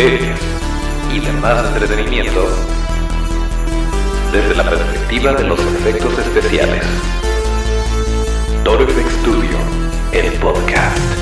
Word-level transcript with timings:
y 0.00 1.20
demás 1.20 1.62
entretenimiento 1.74 2.48
desde 4.32 4.54
la 4.54 4.64
perspectiva 4.64 5.34
de 5.34 5.44
los 5.44 5.60
efectos 5.60 6.18
especiales. 6.18 6.86
Toro 8.64 8.84
Effect 8.84 9.10
Studio, 9.20 9.58
el 10.12 10.32
podcast. 10.38 11.19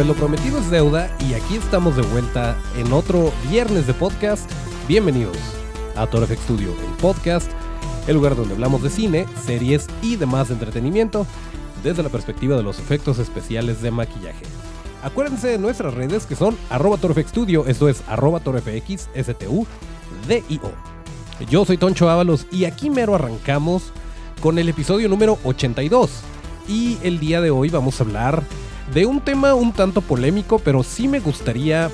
Pues 0.00 0.08
lo 0.08 0.14
prometido 0.14 0.58
es 0.58 0.70
deuda 0.70 1.14
y 1.28 1.34
aquí 1.34 1.56
estamos 1.56 1.94
de 1.94 2.00
vuelta 2.00 2.56
en 2.78 2.90
otro 2.90 3.34
viernes 3.50 3.86
de 3.86 3.92
podcast. 3.92 4.50
Bienvenidos 4.88 5.36
a 5.94 6.06
Toro 6.06 6.26
FX 6.26 6.40
Studio, 6.40 6.70
el 6.70 6.96
podcast, 7.02 7.50
el 8.06 8.14
lugar 8.14 8.34
donde 8.34 8.54
hablamos 8.54 8.82
de 8.82 8.88
cine, 8.88 9.26
series 9.44 9.88
y 10.00 10.16
demás 10.16 10.50
entretenimiento 10.50 11.26
desde 11.84 12.02
la 12.02 12.08
perspectiva 12.08 12.56
de 12.56 12.62
los 12.62 12.78
efectos 12.78 13.18
especiales 13.18 13.82
de 13.82 13.90
maquillaje. 13.90 14.42
Acuérdense 15.02 15.48
de 15.48 15.58
nuestras 15.58 15.92
redes 15.92 16.24
que 16.24 16.34
son 16.34 16.56
arroba 16.70 16.96
Studio, 16.96 17.66
esto 17.66 17.90
es 17.90 18.02
arroba. 18.08 18.40
Yo 21.46 21.64
soy 21.66 21.76
Toncho 21.76 22.08
Ábalos 22.08 22.46
y 22.50 22.64
aquí 22.64 22.88
mero 22.88 23.16
arrancamos 23.16 23.92
con 24.40 24.58
el 24.58 24.70
episodio 24.70 25.10
número 25.10 25.36
82. 25.44 26.10
Y 26.68 26.96
el 27.02 27.20
día 27.20 27.42
de 27.42 27.50
hoy 27.50 27.68
vamos 27.68 28.00
a 28.00 28.04
hablar 28.04 28.42
de 28.94 29.06
un 29.06 29.20
tema 29.20 29.54
un 29.54 29.72
tanto 29.72 30.00
polémico, 30.00 30.58
pero 30.58 30.82
sí 30.82 31.06
me 31.06 31.20
gustaría 31.20 31.90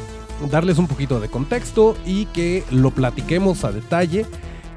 darles 0.51 0.79
un 0.79 0.87
poquito 0.87 1.20
de 1.20 1.29
contexto 1.29 1.95
y 2.07 2.25
que 2.27 2.65
lo 2.70 2.91
platiquemos 2.91 3.65
a 3.65 3.73
detalle, 3.73 4.25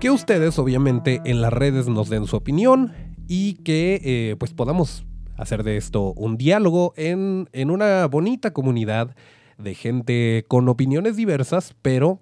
que 0.01 0.09
ustedes 0.09 0.59
obviamente 0.59 1.21
en 1.23 1.41
las 1.41 1.53
redes 1.53 1.87
nos 1.87 2.09
den 2.09 2.27
su 2.27 2.35
opinión 2.35 2.93
y 3.27 3.53
que 3.55 4.01
eh, 4.03 4.35
pues 4.37 4.53
podamos 4.53 5.05
hacer 5.37 5.63
de 5.63 5.77
esto 5.77 6.13
un 6.13 6.35
diálogo 6.35 6.93
en, 6.97 7.47
en 7.53 7.71
una 7.71 8.05
bonita 8.07 8.51
comunidad 8.51 9.15
de 9.57 9.73
gente 9.73 10.45
con 10.47 10.67
opiniones 10.67 11.15
diversas, 11.15 11.73
pero 11.81 12.21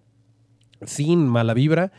sin 0.85 1.27
mala 1.27 1.55
vibra, 1.55 1.91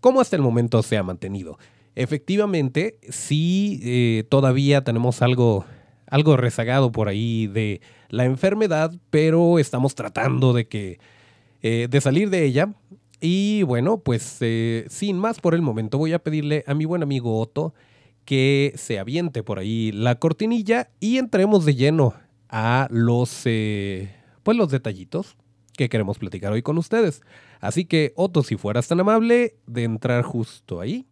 como 0.00 0.20
hasta 0.20 0.36
el 0.36 0.42
momento 0.42 0.82
se 0.82 0.98
ha 0.98 1.02
mantenido. 1.02 1.58
Efectivamente, 1.94 2.98
sí, 3.08 3.80
eh, 3.82 4.24
todavía 4.28 4.84
tenemos 4.84 5.22
algo 5.22 5.64
algo 6.08 6.36
rezagado 6.36 6.92
por 6.92 7.08
ahí 7.08 7.46
de 7.46 7.80
la 8.08 8.24
enfermedad, 8.24 8.92
pero 9.10 9.58
estamos 9.58 9.94
tratando 9.94 10.52
de 10.52 10.68
que 10.68 10.98
eh, 11.62 11.88
de 11.90 12.00
salir 12.00 12.30
de 12.30 12.44
ella. 12.44 12.74
Y 13.20 13.62
bueno, 13.62 13.98
pues 13.98 14.38
eh, 14.40 14.86
sin 14.88 15.18
más 15.18 15.40
por 15.40 15.54
el 15.54 15.62
momento, 15.62 15.98
voy 15.98 16.12
a 16.12 16.18
pedirle 16.18 16.64
a 16.66 16.74
mi 16.74 16.84
buen 16.84 17.02
amigo 17.02 17.40
Otto 17.40 17.74
que 18.24 18.72
se 18.76 18.98
aviente 18.98 19.42
por 19.42 19.58
ahí 19.58 19.92
la 19.92 20.16
cortinilla 20.16 20.90
y 21.00 21.18
entremos 21.18 21.64
de 21.64 21.74
lleno 21.74 22.14
a 22.48 22.88
los 22.90 23.42
eh, 23.44 24.14
pues 24.42 24.56
los 24.56 24.70
detallitos 24.70 25.36
que 25.76 25.88
queremos 25.88 26.18
platicar 26.18 26.52
hoy 26.52 26.62
con 26.62 26.78
ustedes. 26.78 27.22
Así 27.60 27.84
que 27.84 28.12
Otto, 28.16 28.42
si 28.42 28.56
fueras 28.56 28.88
tan 28.88 29.00
amable 29.00 29.56
de 29.66 29.84
entrar 29.84 30.22
justo 30.22 30.80
ahí. 30.80 31.06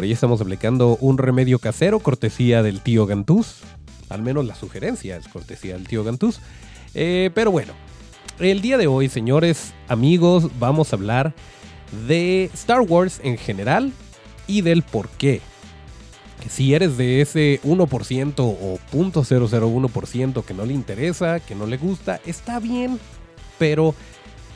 Por 0.00 0.04
ahí 0.04 0.12
estamos 0.12 0.40
aplicando 0.40 0.96
un 1.02 1.18
remedio 1.18 1.58
casero, 1.58 2.00
cortesía 2.00 2.62
del 2.62 2.80
tío 2.80 3.04
Gantús. 3.04 3.56
Al 4.10 4.22
menos 4.22 4.44
la 4.44 4.54
sugerencia 4.54 5.16
es 5.16 5.28
cortesía 5.28 5.74
del 5.74 5.88
tío 5.88 6.04
Gantús. 6.04 6.40
Eh, 6.94 7.30
pero 7.34 7.50
bueno, 7.50 7.72
el 8.40 8.60
día 8.60 8.76
de 8.76 8.86
hoy, 8.86 9.08
señores, 9.08 9.72
amigos, 9.88 10.50
vamos 10.58 10.92
a 10.92 10.96
hablar 10.96 11.32
de 12.06 12.50
Star 12.52 12.80
Wars 12.80 13.20
en 13.22 13.38
general 13.38 13.92
y 14.46 14.60
del 14.60 14.82
por 14.82 15.08
qué. 15.08 15.40
Si 16.48 16.74
eres 16.74 16.96
de 16.96 17.20
ese 17.20 17.60
1% 17.64 18.34
o 18.38 18.78
0.001% 18.92 20.44
que 20.44 20.54
no 20.54 20.64
le 20.64 20.74
interesa, 20.74 21.40
que 21.40 21.54
no 21.54 21.66
le 21.66 21.76
gusta, 21.76 22.20
está 22.26 22.58
bien, 22.58 22.98
pero 23.58 23.94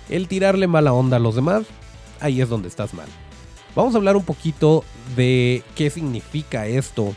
el 0.09 0.29
tirarle 0.29 0.67
mala 0.67 0.93
onda 0.93 1.19
a 1.19 1.21
los 1.21 1.35
demás, 1.35 1.65
ahí 2.21 2.41
es 2.41 2.49
donde 2.49 2.69
estás 2.69 2.95
mal. 2.95 3.07
Vamos 3.77 3.95
a 3.95 3.99
hablar 3.99 4.17
un 4.17 4.25
poquito 4.25 4.85
de 5.17 5.63
qué 5.75 5.91
significa 5.91 6.67
esto 6.67 7.15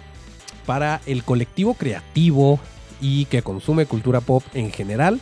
para 0.67 1.01
el 1.07 1.23
colectivo 1.23 1.73
creativo 1.73 2.59
y 3.01 3.25
que 3.25 3.41
consume 3.41 3.88
cultura 3.88 4.22
pop 4.22 4.44
en 4.53 4.72
general. 4.72 5.19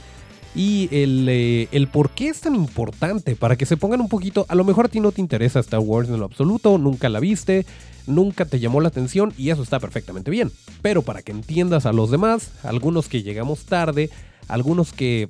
Y 0.55 0.87
el, 0.91 1.27
eh, 1.29 1.67
el, 1.71 1.87
por 1.87 2.09
qué 2.09 2.29
es 2.29 2.41
tan 2.41 2.55
importante 2.55 3.35
para 3.35 3.55
que 3.57 3.65
se 3.65 3.77
pongan 3.77 4.01
un 4.01 4.09
poquito, 4.09 4.45
a 4.49 4.55
lo 4.55 4.63
mejor 4.63 4.85
a 4.85 4.89
ti 4.89 4.99
no 4.99 5.11
te 5.11 5.21
interesa 5.21 5.59
Star 5.59 5.81
Wars 5.81 6.09
en 6.09 6.19
lo 6.19 6.25
absoluto, 6.25 6.77
nunca 6.77 7.09
la 7.09 7.19
viste, 7.19 7.65
nunca 8.07 8.45
te 8.45 8.59
llamó 8.59 8.79
la 8.79 8.87
atención 8.87 9.33
y 9.37 9.49
eso 9.49 9.61
está 9.61 9.79
perfectamente 9.79 10.31
bien, 10.31 10.51
pero 10.81 11.01
para 11.01 11.21
que 11.21 11.33
entiendas 11.33 11.85
a 11.85 11.91
los 11.91 12.09
demás, 12.09 12.51
algunos 12.63 13.09
que 13.09 13.21
llegamos 13.21 13.65
tarde, 13.65 14.09
algunos 14.47 14.93
que 14.93 15.27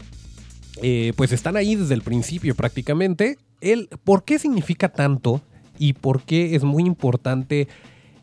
eh, 0.83 1.13
pues 1.15 1.31
están 1.31 1.57
ahí 1.57 1.75
desde 1.75 1.95
el 1.95 2.03
principio 2.03 2.53
prácticamente, 2.53 3.39
el 3.61 3.89
por 4.03 4.25
qué 4.25 4.37
significa 4.37 4.89
tanto 4.89 5.41
y 5.79 5.93
por 5.93 6.21
qué 6.21 6.55
es 6.55 6.63
muy 6.63 6.83
importante 6.83 7.67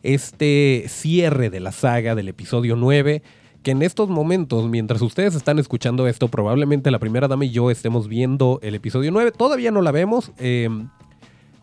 este 0.03 0.85
cierre 0.87 1.49
de 1.49 1.59
la 1.59 1.71
saga 1.71 2.15
del 2.15 2.27
episodio 2.27 2.75
9 2.75 3.23
que 3.63 3.71
en 3.71 3.81
estos 3.81 4.09
momentos, 4.09 4.69
mientras 4.69 5.01
ustedes 5.01 5.35
están 5.35 5.57
escuchando 5.57 6.05
esto, 6.07 6.27
probablemente 6.27 6.91
la 6.91 6.99
primera 6.99 7.29
dama 7.29 7.45
y 7.45 7.51
yo 7.51 7.71
estemos 7.71 8.09
viendo 8.09 8.59
el 8.61 8.75
episodio 8.75 9.09
9. 9.11 9.31
Todavía 9.31 9.71
no 9.71 9.81
la 9.81 9.91
vemos, 9.91 10.33
eh, 10.37 10.69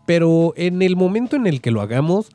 pero 0.06 0.54
en 0.56 0.80
el 0.80 0.96
momento 0.96 1.36
en 1.36 1.46
el 1.46 1.60
que 1.60 1.70
lo 1.70 1.82
hagamos, 1.82 2.30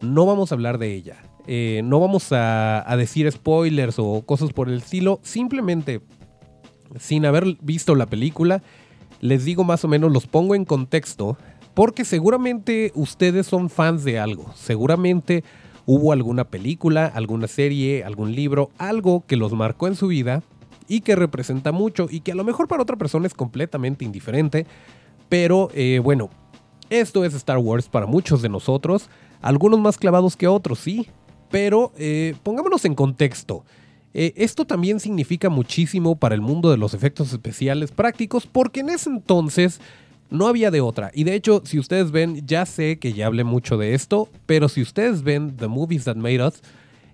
no 0.00 0.26
vamos 0.26 0.52
a 0.52 0.54
hablar 0.54 0.78
de 0.78 0.94
ella. 0.94 1.16
Eh, 1.46 1.82
no 1.84 1.98
vamos 1.98 2.28
a, 2.30 2.84
decir 2.96 3.30
spoilers 3.30 3.96
o 3.98 4.22
cosas 4.24 4.52
por 4.52 4.68
el 4.68 4.78
estilo. 4.78 5.18
Simplemente, 5.22 6.00
sin 6.98 7.26
haber 7.26 7.56
visto 7.60 7.96
la 7.96 8.06
película, 8.06 8.62
les 9.20 9.44
digo 9.44 9.64
más 9.64 9.84
o 9.84 9.88
menos, 9.88 10.12
los 10.12 10.28
pongo 10.28 10.54
en 10.54 10.64
contexto 10.64 11.36
porque 11.80 12.04
seguramente 12.04 12.92
ustedes 12.94 13.46
son 13.46 13.70
fans 13.70 14.04
de 14.04 14.18
algo. 14.18 14.52
Seguramente 14.54 15.44
hubo 15.86 16.12
alguna 16.12 16.44
película, 16.44 17.06
alguna 17.06 17.48
serie, 17.48 18.04
algún 18.04 18.34
libro, 18.34 18.68
algo 18.76 19.24
que 19.26 19.38
los 19.38 19.54
marcó 19.54 19.86
en 19.86 19.96
su 19.96 20.08
vida 20.08 20.42
y 20.88 21.00
que 21.00 21.16
representa 21.16 21.72
mucho 21.72 22.06
y 22.10 22.20
que 22.20 22.32
a 22.32 22.34
lo 22.34 22.44
mejor 22.44 22.68
para 22.68 22.82
otra 22.82 22.96
persona 22.96 23.26
es 23.26 23.32
completamente 23.32 24.04
indiferente. 24.04 24.66
Pero 25.30 25.70
eh, 25.72 26.02
bueno, 26.04 26.28
esto 26.90 27.24
es 27.24 27.32
Star 27.32 27.56
Wars 27.56 27.88
para 27.88 28.04
muchos 28.04 28.42
de 28.42 28.50
nosotros. 28.50 29.08
Algunos 29.40 29.80
más 29.80 29.96
clavados 29.96 30.36
que 30.36 30.48
otros, 30.48 30.80
sí. 30.80 31.08
Pero 31.50 31.92
eh, 31.96 32.34
pongámonos 32.42 32.84
en 32.84 32.94
contexto. 32.94 33.64
Eh, 34.12 34.34
esto 34.36 34.66
también 34.66 35.00
significa 35.00 35.48
muchísimo 35.48 36.16
para 36.16 36.34
el 36.34 36.42
mundo 36.42 36.70
de 36.70 36.76
los 36.76 36.92
efectos 36.92 37.32
especiales 37.32 37.90
prácticos 37.90 38.46
porque 38.46 38.80
en 38.80 38.90
ese 38.90 39.08
entonces 39.08 39.80
no 40.30 40.46
había 40.46 40.70
de 40.70 40.80
otra. 40.80 41.10
Y 41.14 41.24
de 41.24 41.34
hecho, 41.34 41.62
si 41.64 41.78
ustedes 41.78 42.10
ven, 42.10 42.46
ya 42.46 42.66
sé 42.66 42.98
que 42.98 43.12
ya 43.12 43.26
hablé 43.26 43.44
mucho 43.44 43.76
de 43.76 43.94
esto, 43.94 44.28
pero 44.46 44.68
si 44.68 44.82
ustedes 44.82 45.22
ven 45.22 45.56
The 45.56 45.68
Movies 45.68 46.04
That 46.04 46.16
Made 46.16 46.46
Us, 46.46 46.62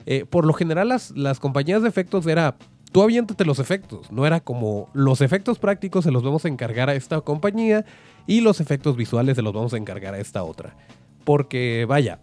eh, 0.06 0.24
por 0.28 0.46
lo 0.46 0.52
general 0.52 0.88
las, 0.88 1.10
las 1.12 1.40
compañías 1.40 1.82
de 1.82 1.88
efectos 1.88 2.26
era, 2.26 2.56
tú 2.92 3.02
aviéntate 3.02 3.44
los 3.44 3.58
efectos, 3.58 4.12
no 4.12 4.26
era 4.26 4.40
como 4.40 4.88
los 4.92 5.20
efectos 5.20 5.58
prácticos 5.58 6.04
se 6.04 6.12
los 6.12 6.22
vamos 6.22 6.44
a 6.44 6.48
encargar 6.48 6.88
a 6.88 6.94
esta 6.94 7.20
compañía 7.22 7.84
y 8.26 8.40
los 8.40 8.60
efectos 8.60 8.96
visuales 8.96 9.36
se 9.36 9.42
los 9.42 9.52
vamos 9.52 9.74
a 9.74 9.78
encargar 9.78 10.14
a 10.14 10.18
esta 10.18 10.44
otra. 10.44 10.76
Porque 11.24 11.86
vaya, 11.88 12.20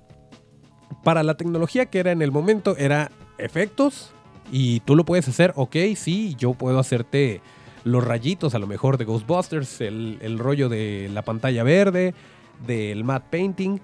para 1.04 1.24
la 1.24 1.36
tecnología 1.36 1.88
que 1.88 2.00
era 2.00 2.12
en 2.12 2.22
el 2.22 2.32
momento 2.32 2.78
era 2.78 3.12
efectos 3.38 4.12
y 4.52 4.82
tú 4.82 4.96
lo 4.96 5.04
puedes 5.04 5.28
hacer, 5.28 5.52
ok, 5.56 5.76
sí, 5.96 6.36
yo 6.38 6.54
puedo 6.54 6.80
hacerte 6.80 7.42
los 7.84 8.04
rayitos 8.04 8.56
a 8.56 8.60
lo 8.60 8.68
mejor 8.68 8.98
de 8.98 9.06
Ghostbusters, 9.06 9.82
el, 9.82 10.40
rollo 10.40 10.70
de 10.70 11.10
la 11.14 11.22
pantalla 11.22 11.64
verde, 11.64 12.14
del 12.66 13.04
matte 13.04 13.28
painting. 13.30 13.80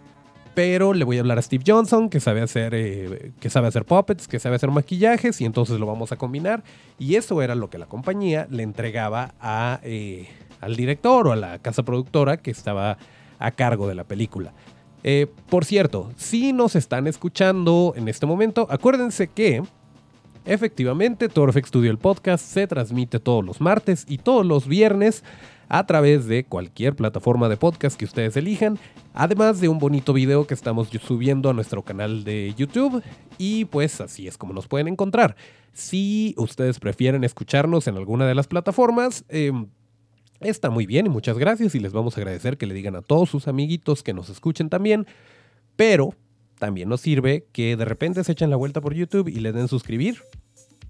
Pero 0.56 0.94
le 0.94 1.06
voy 1.06 1.18
a 1.18 1.19
hablar 1.22 1.38
a 1.38 1.42
Steve 1.42 1.63
Johnson, 1.66 2.10
que 2.10 2.19
sabe 2.19 2.42
hacer, 2.42 2.74
eh, 2.75 3.31
que 3.40 3.50
sabe 3.50 3.68
hacer 3.68 3.86
puppets, 3.86 4.28
que 4.28 4.40
sabe 4.40 4.56
hacer 4.56 4.72
maquillajes, 4.72 5.40
y 5.40 5.46
entonces 5.46 5.80
lo 5.80 5.86
vamos 5.86 6.12
a 6.12 6.18
combinar. 6.18 6.63
Y 6.98 7.16
eso 7.16 7.42
era 7.42 7.56
lo 7.56 7.69
que 7.69 7.78
la 7.78 7.86
compañía 7.86 8.48
le 8.50 8.63
entregaba 8.63 9.34
eh, 9.84 10.28
al 10.60 10.75
director 10.75 11.28
o 11.28 11.31
a 11.31 11.36
la 11.36 11.60
casa 11.60 11.84
productora 11.84 12.38
que 12.38 12.51
estaba 12.51 12.98
a 13.38 13.51
cargo 13.51 13.88
de 13.88 13.96
la 13.96 14.04
película. 14.04 14.54
Eh, 15.04 15.28
por 15.50 15.63
cierto, 15.63 16.12
si 16.18 16.51
nos 16.51 16.75
están 16.75 17.07
escuchando 17.07 17.94
en 17.96 18.10
este 18.10 18.25
momento, 18.25 18.68
acuérdense 18.69 19.28
que 19.28 19.63
efectivamente 20.45 21.30
Torfex 21.30 21.69
Studio 21.69 21.91
el 21.91 21.97
podcast 21.97 22.44
se 22.45 22.68
transmite 22.68 23.19
todos 23.19 23.44
los 23.45 23.62
martes 23.62 24.06
y 24.07 24.18
todos 24.18 24.45
los 24.45 24.68
viernes 24.68 25.24
a 25.69 25.86
través 25.86 26.25
de 26.25 26.44
cualquier 26.44 26.95
plataforma 26.95 27.47
de 27.47 27.56
podcast 27.56 27.97
que 27.97 28.06
ustedes 28.06 28.36
elijan, 28.36 28.80
además 29.13 29.62
de 29.62 29.69
un 29.69 29.77
bonito 29.77 30.13
video 30.13 30.47
que 30.47 30.56
estamos 30.56 30.89
subiendo 31.03 31.50
a 31.50 31.53
nuestro 31.53 31.83
canal 31.83 32.24
de 32.24 32.53
YouTube. 32.57 33.03
Y 33.38 33.65
pues 33.65 34.01
así 34.01 34.27
es 34.27 34.38
como 34.38 34.51
nos 34.53 34.68
pueden 34.68 34.88
encontrar. 34.88 35.36
Si 35.71 36.33
ustedes 36.38 36.80
prefieren 36.80 37.24
escucharnos 37.24 37.88
en 37.88 37.97
alguna 37.97 38.25
de 38.25 38.33
las 38.33 38.47
plataformas, 38.47 39.24
em, 39.30 39.68
está 40.39 40.71
muy 40.71 40.88
bien 40.88 41.06
y 41.06 41.09
muchas 41.09 41.38
gracias. 41.38 41.75
Y 41.75 41.80
les 41.80 41.94
vamos 41.94 42.18
a 42.18 42.21
agradecer 42.21 42.57
que 42.57 42.65
le 42.65 42.74
digan 42.74 42.95
a 42.95 43.03
todos 43.03 43.30
sus 43.30 43.47
amiguitos 43.47 44.01
que 44.01 44.13
nos 44.13 44.30
escuchen 44.30 44.69
también, 44.69 45.06
pero 45.75 46.15
también 46.60 46.90
nos 46.90 47.02
sirve 47.02 47.48
que 47.52 47.76
de 47.76 47.86
repente 47.86 48.24
se 48.24 48.34
echen 48.34 48.50
la 48.50 48.56
vuelta 48.56 48.82
por 48.82 48.94
YouTube 48.94 49.30
y 49.30 49.40
le 49.40 49.52
den 49.52 49.68
suscribir 49.68 50.22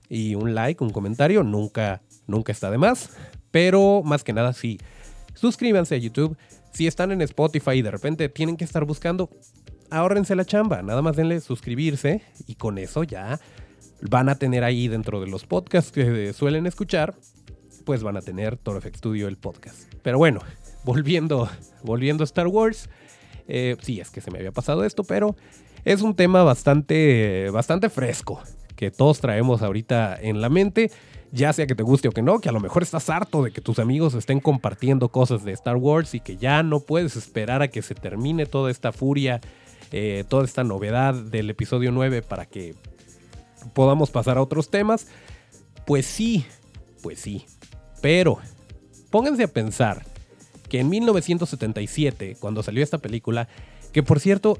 y 0.10 0.36
un 0.36 0.56
like, 0.56 0.84
un 0.84 0.90
comentario, 0.90 1.44
nunca, 1.44 2.02
nunca 2.28 2.52
está 2.52 2.70
de 2.72 2.78
más. 2.78 3.12
Pero 3.52 4.02
más 4.04 4.24
que 4.24 4.34
nada, 4.34 4.54
sí, 4.54 4.80
suscríbanse 5.36 5.96
a 5.96 6.00
YouTube. 6.00 6.36
Si 6.74 6.88
están 6.88 7.12
en 7.12 7.22
Spotify 7.22 7.74
y 7.76 7.82
de 7.82 7.92
repente 7.92 8.28
tienen 8.30 8.58
que 8.58 8.66
estar 8.66 8.84
buscando, 8.86 9.30
ahórrense 9.90 10.36
la 10.36 10.46
chamba. 10.46 10.82
Nada 10.82 11.02
más 11.02 11.16
denle 11.16 11.40
suscribirse 11.40 12.24
y 12.48 12.56
con 12.56 12.78
eso 12.78 13.04
ya 13.04 13.40
van 14.02 14.30
a 14.30 14.36
tener 14.36 14.64
ahí 14.64 14.88
dentro 14.88 15.22
de 15.22 15.28
los 15.28 15.46
podcasts 15.46 15.92
que 15.92 16.34
suelen 16.34 16.66
escuchar, 16.66 17.16
pues 17.86 18.04
van 18.04 18.18
a 18.18 18.22
tener 18.22 18.58
Toro 18.58 18.82
Studio 18.82 19.28
el 19.28 19.38
podcast. 19.38 19.94
Pero 20.02 20.18
bueno, 20.18 20.42
volviendo, 20.84 21.50
volviendo 21.84 22.24
a 22.24 22.26
Star 22.26 22.48
Wars. 22.48 22.90
Eh, 23.50 23.76
sí, 23.82 24.00
es 24.00 24.10
que 24.10 24.22
se 24.22 24.32
me 24.32 24.38
había 24.38 24.54
pasado 24.54 24.86
esto, 24.86 25.04
pero 25.04 25.36
es 25.84 26.02
un 26.02 26.16
tema 26.16 26.44
bastante, 26.44 27.50
bastante 27.52 27.90
fresco 27.90 28.42
que 28.78 28.92
todos 28.92 29.20
traemos 29.20 29.62
ahorita 29.62 30.18
en 30.22 30.40
la 30.40 30.48
mente 30.48 30.90
ya 31.32 31.54
sea 31.54 31.68
que 31.68 31.76
te 31.76 31.84
guste 31.84 32.08
o 32.08 32.12
que 32.12 32.22
no, 32.22 32.40
que 32.40 32.50
a 32.50 32.52
lo 32.52 32.60
mejor 32.60 32.84
estás 32.84 33.10
harto 33.10 33.44
de 33.44 33.52
que 33.52 33.62
tus 33.62 33.80
amigos 33.80 34.14
estén 34.14 34.40
compartiendo 34.40 35.10
cosas 35.10 35.44
de 35.44 35.52
Star 35.52 35.76
Wars 35.78 36.14
y 36.16 36.20
que 36.20 36.38
ya 36.38 36.64
no 36.64 36.80
puedes 36.80 37.16
esperar 37.16 37.62
a 37.62 37.68
que 37.68 37.82
se 37.82 37.96
termine 37.96 38.46
toda 38.46 38.72
esta 38.72 38.92
furia, 38.92 39.42
eh, 39.92 40.24
toda 40.28 40.46
esta 40.46 40.64
novedad 40.64 41.14
del 41.14 41.50
episodio 41.50 41.92
9 41.92 42.22
para 42.22 42.46
que 42.46 42.76
podamos 43.74 44.10
pasar 44.10 44.38
a 44.38 44.42
otros 44.42 44.70
temas. 44.70 45.08
Pues 45.86 46.06
sí, 46.06 46.46
pues 47.04 47.20
sí. 47.20 47.46
Pero 48.02 48.40
pónganse 49.10 49.44
a 49.44 49.48
pensar 49.48 50.04
que 50.70 50.80
en 50.80 50.90
1977, 50.90 52.38
cuando 52.40 52.64
salió 52.64 52.84
esta 52.84 53.00
película, 53.00 53.48
que 53.92 54.04
por 54.04 54.20
cierto 54.20 54.60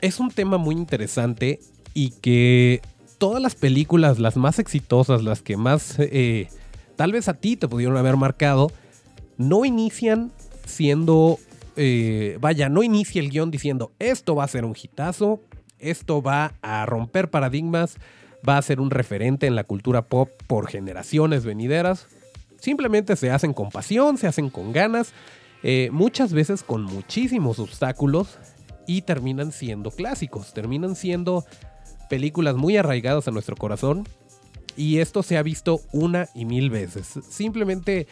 es 0.00 0.20
un 0.20 0.30
tema 0.30 0.58
muy 0.58 0.74
interesante 0.74 1.60
y 1.94 2.10
que 2.10 2.82
todas 3.18 3.42
las 3.42 3.54
películas, 3.54 4.18
las 4.18 4.36
más 4.36 4.58
exitosas, 4.58 5.22
las 5.22 5.42
que 5.42 5.56
más 5.56 5.96
eh, 5.98 6.48
tal 6.96 7.12
vez 7.12 7.28
a 7.28 7.34
ti 7.34 7.56
te 7.56 7.68
pudieron 7.68 7.96
haber 7.96 8.16
marcado, 8.16 8.70
no 9.38 9.64
inician 9.64 10.32
siendo, 10.66 11.38
eh, 11.76 12.38
vaya, 12.40 12.68
no 12.68 12.82
inicia 12.82 13.20
el 13.20 13.30
guion 13.30 13.50
diciendo 13.50 13.92
esto 13.98 14.34
va 14.34 14.44
a 14.44 14.48
ser 14.48 14.64
un 14.64 14.74
hitazo, 14.80 15.40
esto 15.78 16.22
va 16.22 16.54
a 16.62 16.84
romper 16.86 17.30
paradigmas, 17.30 17.96
va 18.46 18.58
a 18.58 18.62
ser 18.62 18.80
un 18.80 18.90
referente 18.90 19.46
en 19.46 19.54
la 19.54 19.64
cultura 19.64 20.02
pop 20.02 20.30
por 20.46 20.68
generaciones 20.68 21.44
venideras. 21.44 22.06
Simplemente 22.60 23.16
se 23.16 23.30
hacen 23.30 23.52
con 23.52 23.70
pasión, 23.70 24.16
se 24.16 24.26
hacen 24.26 24.50
con 24.50 24.72
ganas, 24.72 25.12
eh, 25.62 25.88
muchas 25.92 26.32
veces 26.32 26.62
con 26.62 26.82
muchísimos 26.82 27.58
obstáculos 27.58 28.38
y 28.86 29.02
terminan 29.02 29.52
siendo 29.52 29.90
clásicos, 29.90 30.54
terminan 30.54 30.96
siendo 30.96 31.44
películas 32.08 32.56
muy 32.56 32.76
arraigadas 32.76 33.26
a 33.28 33.32
nuestro 33.32 33.56
corazón 33.56 34.06
y 34.76 34.98
esto 34.98 35.22
se 35.22 35.36
ha 35.36 35.42
visto 35.42 35.80
una 35.92 36.28
y 36.34 36.44
mil 36.44 36.70
veces. 36.70 37.18
Simplemente 37.28 38.06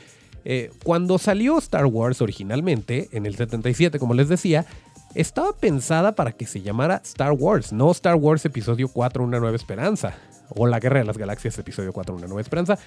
eh, 0.45 0.71
cuando 0.83 1.19
salió 1.19 1.59
Star 1.59 1.87
Wars 1.87 2.21
originalmente, 2.21 3.09
en 3.13 3.27
el 3.27 3.37
77, 3.37 3.99
como 3.99 4.15
les 4.15 4.29
decía, 4.29 4.67
estaba 5.15 5.57
pensada 5.57 6.15
para 6.15 6.33
que 6.33 6.47
se 6.47 6.61
llamara 6.61 7.01
Star 7.05 7.33
Wars, 7.33 7.73
no 7.73 7.91
Star 7.93 8.17
Wars 8.17 8.45
Episodio 8.45 8.89
4, 8.89 9.23
Una 9.23 9.39
Nueva 9.39 9.57
Esperanza, 9.57 10.15
o 10.51 10.67
La 10.67 10.81
Guerra 10.81 10.99
de 10.99 11.07
las 11.07 11.19
Galaxias 11.19 11.59
Episodio 11.59 11.93
4, 11.93 12.15
Una 12.15 12.27
Nueva 12.27 12.41
Esperanza. 12.41 12.79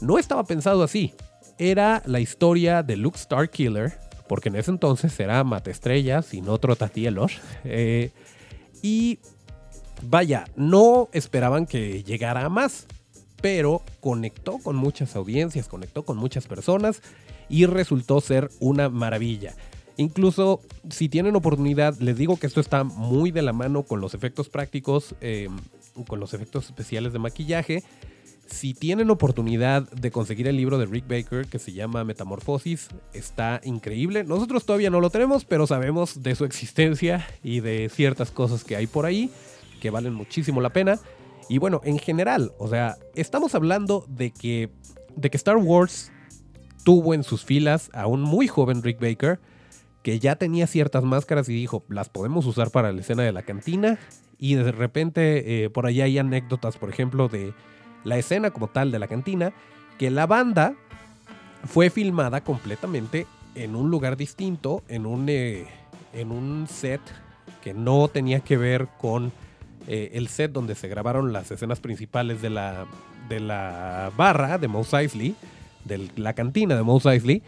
No 0.00 0.18
estaba 0.18 0.44
pensado 0.44 0.82
así. 0.82 1.14
Era 1.58 2.02
la 2.04 2.20
historia 2.20 2.82
de 2.82 2.96
Luke 2.96 3.18
Starkiller, 3.18 3.94
porque 4.28 4.48
en 4.48 4.56
ese 4.56 4.70
entonces 4.70 5.18
era 5.20 5.42
Mate 5.44 5.70
Estrellas 5.70 6.34
y 6.34 6.40
no 6.40 6.58
Trotatielos. 6.58 7.40
Eh, 7.64 8.10
y 8.82 9.18
Vaya, 10.02 10.44
no 10.56 11.08
esperaban 11.12 11.66
que 11.66 12.02
llegara 12.02 12.44
a 12.44 12.48
más, 12.48 12.86
pero 13.40 13.82
conectó 14.00 14.58
con 14.58 14.76
muchas 14.76 15.16
audiencias, 15.16 15.68
conectó 15.68 16.04
con 16.04 16.16
muchas 16.16 16.46
personas 16.46 17.02
y 17.48 17.66
resultó 17.66 18.20
ser 18.20 18.50
una 18.60 18.88
maravilla. 18.88 19.54
Incluso 19.96 20.60
si 20.90 21.08
tienen 21.08 21.36
oportunidad, 21.36 21.98
les 21.98 22.16
digo 22.16 22.36
que 22.38 22.46
esto 22.46 22.60
está 22.60 22.84
muy 22.84 23.30
de 23.30 23.42
la 23.42 23.54
mano 23.54 23.82
con 23.82 24.00
los 24.00 24.12
efectos 24.12 24.50
prácticos, 24.50 25.14
em, 25.22 25.56
con 26.06 26.20
los 26.20 26.34
efectos 26.34 26.66
especiales 26.66 27.14
de 27.14 27.18
maquillaje. 27.18 27.82
Si 28.46 28.74
tienen 28.74 29.10
oportunidad 29.10 29.90
de 29.90 30.10
conseguir 30.10 30.46
el 30.46 30.56
libro 30.56 30.78
de 30.78 30.86
Rick 30.86 31.08
Baker 31.08 31.46
que 31.46 31.58
se 31.58 31.72
llama 31.72 32.04
Metamorfosis, 32.04 32.88
está 33.12 33.60
increíble. 33.64 34.24
Nosotros 34.24 34.64
todavía 34.64 34.90
no 34.90 35.00
lo 35.00 35.10
tenemos, 35.10 35.44
pero 35.44 35.66
sabemos 35.66 36.22
de 36.22 36.34
su 36.34 36.44
existencia 36.44 37.26
y 37.42 37.60
de 37.60 37.88
ciertas 37.88 38.30
cosas 38.30 38.64
que 38.64 38.76
hay 38.76 38.86
por 38.86 39.04
ahí 39.04 39.30
que 39.80 39.90
valen 39.90 40.14
muchísimo 40.14 40.60
la 40.60 40.70
pena. 40.70 40.98
Y 41.48 41.58
bueno, 41.58 41.80
en 41.84 41.98
general, 41.98 42.52
o 42.58 42.68
sea, 42.68 42.96
estamos 43.14 43.54
hablando 43.54 44.04
de 44.08 44.30
que, 44.30 44.70
de 45.14 45.30
que 45.30 45.36
Star 45.36 45.56
Wars 45.56 46.10
tuvo 46.84 47.14
en 47.14 47.24
sus 47.24 47.44
filas 47.44 47.90
a 47.92 48.06
un 48.06 48.20
muy 48.20 48.48
joven 48.48 48.82
Rick 48.82 49.00
Baker 49.00 49.40
que 50.02 50.20
ya 50.20 50.36
tenía 50.36 50.68
ciertas 50.68 51.02
máscaras 51.02 51.48
y 51.48 51.52
dijo, 51.52 51.84
las 51.88 52.08
podemos 52.08 52.46
usar 52.46 52.70
para 52.70 52.92
la 52.92 53.00
escena 53.00 53.24
de 53.24 53.32
la 53.32 53.42
cantina. 53.42 53.98
Y 54.38 54.54
de 54.54 54.70
repente 54.70 55.64
eh, 55.64 55.70
por 55.70 55.86
allá 55.86 56.04
hay 56.04 56.18
anécdotas, 56.18 56.76
por 56.76 56.90
ejemplo, 56.90 57.28
de 57.28 57.54
la 58.04 58.18
escena 58.18 58.50
como 58.50 58.68
tal 58.68 58.92
de 58.92 58.98
la 58.98 59.08
cantina, 59.08 59.52
que 59.98 60.10
la 60.10 60.26
banda 60.26 60.74
fue 61.66 61.90
filmada 61.90 62.42
completamente 62.42 63.26
en 63.54 63.74
un 63.74 63.90
lugar 63.90 64.16
distinto, 64.16 64.82
en 64.88 65.06
un, 65.06 65.28
eh, 65.28 65.66
en 66.12 66.30
un 66.30 66.66
set 66.68 67.00
que 67.62 67.74
no 67.74 68.08
tenía 68.08 68.40
que 68.40 68.56
ver 68.56 68.88
con 68.98 69.32
eh, 69.88 70.10
el 70.14 70.28
set 70.28 70.52
donde 70.52 70.74
se 70.74 70.88
grabaron 70.88 71.32
las 71.32 71.50
escenas 71.50 71.80
principales 71.80 72.42
de 72.42 72.50
la, 72.50 72.86
de 73.28 73.40
la 73.40 74.12
barra 74.16 74.58
de 74.58 74.68
Mos 74.68 74.92
Eisley, 74.92 75.34
de 75.84 76.08
la 76.16 76.34
cantina 76.34 76.76
de 76.76 76.82
Mos 76.82 77.06
Eisley. 77.06 77.42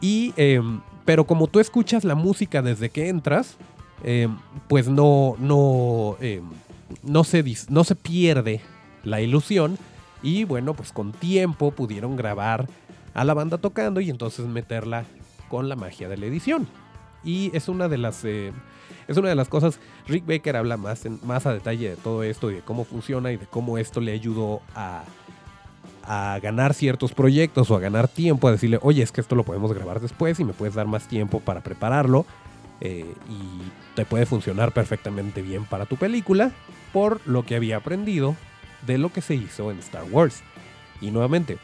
Y, 0.00 0.34
em, 0.36 0.80
pero 1.04 1.26
como 1.26 1.46
tú 1.46 1.60
escuchas 1.60 2.04
la 2.04 2.14
música 2.14 2.62
desde 2.62 2.90
que 2.90 3.08
entras, 3.08 3.56
em, 4.02 4.36
pues 4.68 4.88
no, 4.88 5.36
no, 5.38 6.16
em, 6.20 6.42
no, 7.02 7.24
se, 7.24 7.44
no 7.68 7.84
se 7.84 7.94
pierde 7.94 8.60
la 9.04 9.20
ilusión. 9.20 9.78
Y 10.22 10.44
bueno, 10.44 10.74
pues 10.74 10.92
con 10.92 11.12
tiempo 11.12 11.70
pudieron 11.70 12.16
grabar 12.16 12.66
a 13.12 13.24
la 13.24 13.34
banda 13.34 13.58
tocando 13.58 14.00
y 14.00 14.10
entonces 14.10 14.46
meterla 14.46 15.04
con 15.48 15.68
la 15.68 15.76
magia 15.76 16.08
de 16.08 16.16
la 16.16 16.26
edición. 16.26 16.66
Y 17.22 17.54
es 17.56 17.68
una 17.68 17.88
de 17.88 17.98
las 17.98 18.24
eh, 18.24 18.52
es 19.06 19.16
una 19.16 19.28
de 19.28 19.34
las 19.34 19.48
cosas, 19.48 19.78
Rick 20.06 20.26
Baker 20.26 20.56
habla 20.56 20.76
más, 20.76 21.04
más 21.22 21.46
a 21.46 21.52
detalle 21.52 21.90
de 21.90 21.96
todo 21.96 22.22
esto 22.22 22.50
y 22.50 22.54
de 22.54 22.60
cómo 22.62 22.84
funciona 22.84 23.32
y 23.32 23.36
de 23.36 23.46
cómo 23.46 23.78
esto 23.78 24.00
le 24.00 24.12
ayudó 24.12 24.62
a, 24.74 25.04
a 26.06 26.38
ganar 26.42 26.74
ciertos 26.74 27.12
proyectos 27.12 27.70
o 27.70 27.76
a 27.76 27.80
ganar 27.80 28.08
tiempo, 28.08 28.48
a 28.48 28.52
decirle, 28.52 28.78
oye, 28.82 29.02
es 29.02 29.12
que 29.12 29.20
esto 29.20 29.34
lo 29.34 29.44
podemos 29.44 29.72
grabar 29.72 30.00
después 30.00 30.40
y 30.40 30.44
me 30.44 30.52
puedes 30.52 30.74
dar 30.74 30.86
más 30.86 31.06
tiempo 31.06 31.40
para 31.40 31.62
prepararlo 31.62 32.26
eh, 32.80 33.14
y 33.28 33.94
te 33.94 34.04
puede 34.04 34.26
funcionar 34.26 34.72
perfectamente 34.72 35.42
bien 35.42 35.64
para 35.64 35.86
tu 35.86 35.96
película 35.96 36.50
por 36.92 37.20
lo 37.26 37.44
que 37.44 37.56
había 37.56 37.76
aprendido 37.76 38.36
de 38.86 38.98
lo 38.98 39.12
que 39.12 39.20
se 39.20 39.34
hizo 39.34 39.70
en 39.70 39.78
Star 39.78 40.04
Wars. 40.04 40.42
Y 41.00 41.10
nuevamente, 41.10 41.58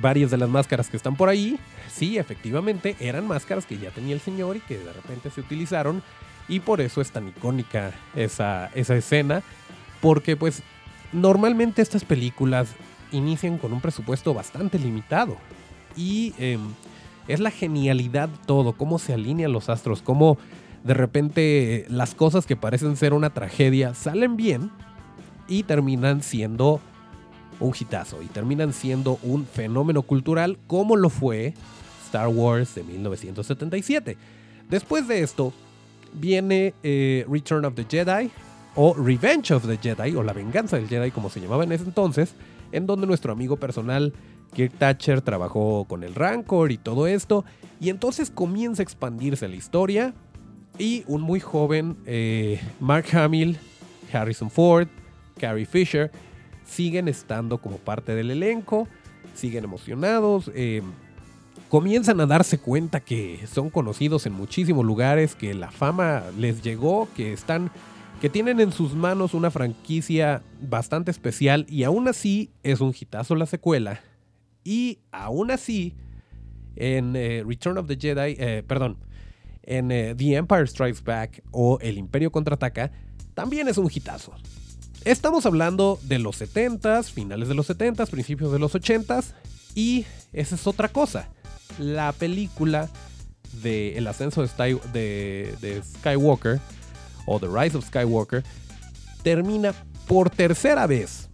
varias 0.00 0.30
de 0.30 0.36
las 0.36 0.48
máscaras 0.48 0.88
que 0.88 0.96
están 0.96 1.16
por 1.16 1.28
ahí, 1.28 1.58
sí, 1.92 2.18
efectivamente, 2.18 2.96
eran 3.00 3.26
máscaras 3.26 3.66
que 3.66 3.78
ya 3.78 3.90
tenía 3.90 4.14
el 4.14 4.20
señor 4.20 4.56
y 4.56 4.60
que 4.60 4.78
de 4.78 4.92
repente 4.92 5.30
se 5.30 5.40
utilizaron 5.40 6.02
y 6.48 6.60
por 6.60 6.80
eso 6.80 7.00
es 7.00 7.10
tan 7.10 7.28
icónica 7.28 7.92
esa, 8.14 8.70
esa 8.74 8.94
escena, 8.94 9.42
porque 10.00 10.36
pues 10.36 10.62
normalmente 11.12 11.82
estas 11.82 12.04
películas 12.04 12.68
inician 13.12 13.58
con 13.58 13.72
un 13.72 13.80
presupuesto 13.80 14.34
bastante 14.34 14.78
limitado. 14.78 15.36
Y 15.96 16.34
em, 16.38 16.60
es 17.26 17.40
la 17.40 17.50
genialidad 17.50 18.28
todo, 18.46 18.72
cómo 18.74 18.98
se 18.98 19.14
alinean 19.14 19.52
los 19.52 19.68
astros, 19.68 20.02
cómo 20.02 20.38
de 20.84 20.94
repente 20.94 21.86
las 21.88 22.14
cosas 22.14 22.46
que 22.46 22.54
parecen 22.54 22.96
ser 22.96 23.12
una 23.12 23.30
tragedia 23.30 23.94
salen 23.94 24.36
bien 24.36 24.70
y 25.48 25.62
terminan 25.62 26.22
siendo 26.22 26.80
un 27.60 27.72
hitazo 27.78 28.22
y 28.22 28.26
terminan 28.26 28.72
siendo 28.72 29.18
un 29.22 29.46
fenómeno 29.46 30.02
cultural 30.02 30.58
como 30.66 30.96
lo 30.96 31.10
fue 31.10 31.54
Star 32.04 32.28
Wars 32.28 32.74
de 32.74 32.84
1977. 32.84 34.16
Después 34.68 35.08
de 35.08 35.22
esto, 35.22 35.52
viene 36.12 36.74
eh, 36.82 37.24
Return 37.28 37.64
of 37.64 37.74
the 37.74 37.86
Jedi 37.88 38.30
o 38.74 38.94
Revenge 38.94 39.52
of 39.52 39.66
the 39.66 39.78
Jedi 39.78 40.14
o 40.14 40.22
La 40.22 40.32
Venganza 40.32 40.76
del 40.76 40.88
Jedi 40.88 41.10
como 41.10 41.30
se 41.30 41.40
llamaba 41.40 41.64
en 41.64 41.72
ese 41.72 41.84
entonces, 41.84 42.34
en 42.72 42.86
donde 42.86 43.06
nuestro 43.06 43.32
amigo 43.32 43.56
personal 43.56 44.12
Kirk 44.52 44.72
Thatcher 44.78 45.20
trabajó 45.22 45.86
con 45.88 46.02
el 46.04 46.14
Rancor 46.14 46.72
y 46.72 46.78
todo 46.78 47.06
esto, 47.06 47.44
y 47.80 47.90
entonces 47.90 48.30
comienza 48.30 48.82
a 48.82 48.84
expandirse 48.84 49.48
la 49.48 49.56
historia 49.56 50.14
y 50.78 51.04
un 51.06 51.22
muy 51.22 51.40
joven 51.40 51.96
eh, 52.06 52.60
Mark 52.80 53.06
Hamill, 53.12 53.58
Harrison 54.12 54.50
Ford, 54.50 54.88
Carrie 55.38 55.66
Fisher 55.66 56.10
siguen 56.64 57.08
estando 57.08 57.58
como 57.58 57.78
parte 57.78 58.14
del 58.14 58.30
elenco, 58.30 58.88
siguen 59.34 59.64
emocionados. 59.64 60.50
Eh, 60.54 60.82
comienzan 61.68 62.20
a 62.20 62.26
darse 62.26 62.58
cuenta 62.58 63.00
que 63.00 63.46
son 63.46 63.70
conocidos 63.70 64.26
en 64.26 64.32
muchísimos 64.32 64.84
lugares, 64.84 65.34
que 65.34 65.54
la 65.54 65.70
fama 65.70 66.24
les 66.38 66.62
llegó, 66.62 67.08
que 67.16 67.32
están 67.32 67.70
que 68.20 68.30
tienen 68.30 68.60
en 68.60 68.72
sus 68.72 68.94
manos 68.94 69.34
una 69.34 69.50
franquicia 69.50 70.42
bastante 70.62 71.10
especial 71.10 71.66
y 71.68 71.84
aún 71.84 72.08
así 72.08 72.50
es 72.62 72.80
un 72.80 72.94
hitazo 72.98 73.34
la 73.34 73.44
secuela. 73.44 74.00
Y 74.64 75.00
aún 75.12 75.50
así, 75.50 75.94
en 76.76 77.14
eh, 77.14 77.44
Return 77.46 77.76
of 77.76 77.86
the 77.86 77.96
Jedi, 77.96 78.36
eh, 78.38 78.64
perdón, 78.66 78.96
en 79.62 79.88
The 79.88 80.34
Empire 80.36 80.66
Strikes 80.66 81.02
Back 81.04 81.42
o 81.50 81.78
El 81.82 81.98
Imperio 81.98 82.32
Contraataca, 82.32 82.90
también 83.34 83.68
es 83.68 83.76
un 83.76 83.90
hitazo. 83.92 84.32
Estamos 85.06 85.46
hablando 85.46 86.00
de 86.02 86.18
los 86.18 86.42
70s, 86.42 87.12
finales 87.12 87.46
de 87.46 87.54
los 87.54 87.70
70s, 87.70 88.10
principios 88.10 88.50
de 88.50 88.58
los 88.58 88.74
80s, 88.74 89.34
y 89.72 90.04
esa 90.32 90.56
es 90.56 90.66
otra 90.66 90.88
cosa. 90.88 91.28
La 91.78 92.10
película 92.10 92.90
de 93.62 93.96
El 93.98 94.08
ascenso 94.08 94.42
de, 94.42 95.82
Skywalker 95.98 96.58
o 97.24 97.38
The 97.38 97.46
Rise 97.46 97.76
of 97.76 97.86
Skywalker 97.86 98.42
termina 99.22 99.74
por 100.08 100.28
tercera 100.28 100.88
vez 100.88 101.28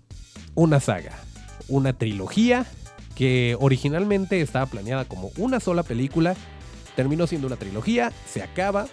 una 0.54 0.78
saga, 0.78 1.18
una 1.66 1.94
trilogía 1.94 2.66
que 3.14 3.56
originalmente 3.58 4.42
estaba 4.42 4.66
planeada 4.66 5.06
como 5.06 5.30
una 5.38 5.60
sola 5.60 5.82
película, 5.82 6.36
terminó 6.94 7.26
siendo 7.26 7.46
una 7.46 7.56
trilogía, 7.56 8.12
se 8.30 8.42
acaba 8.42 8.86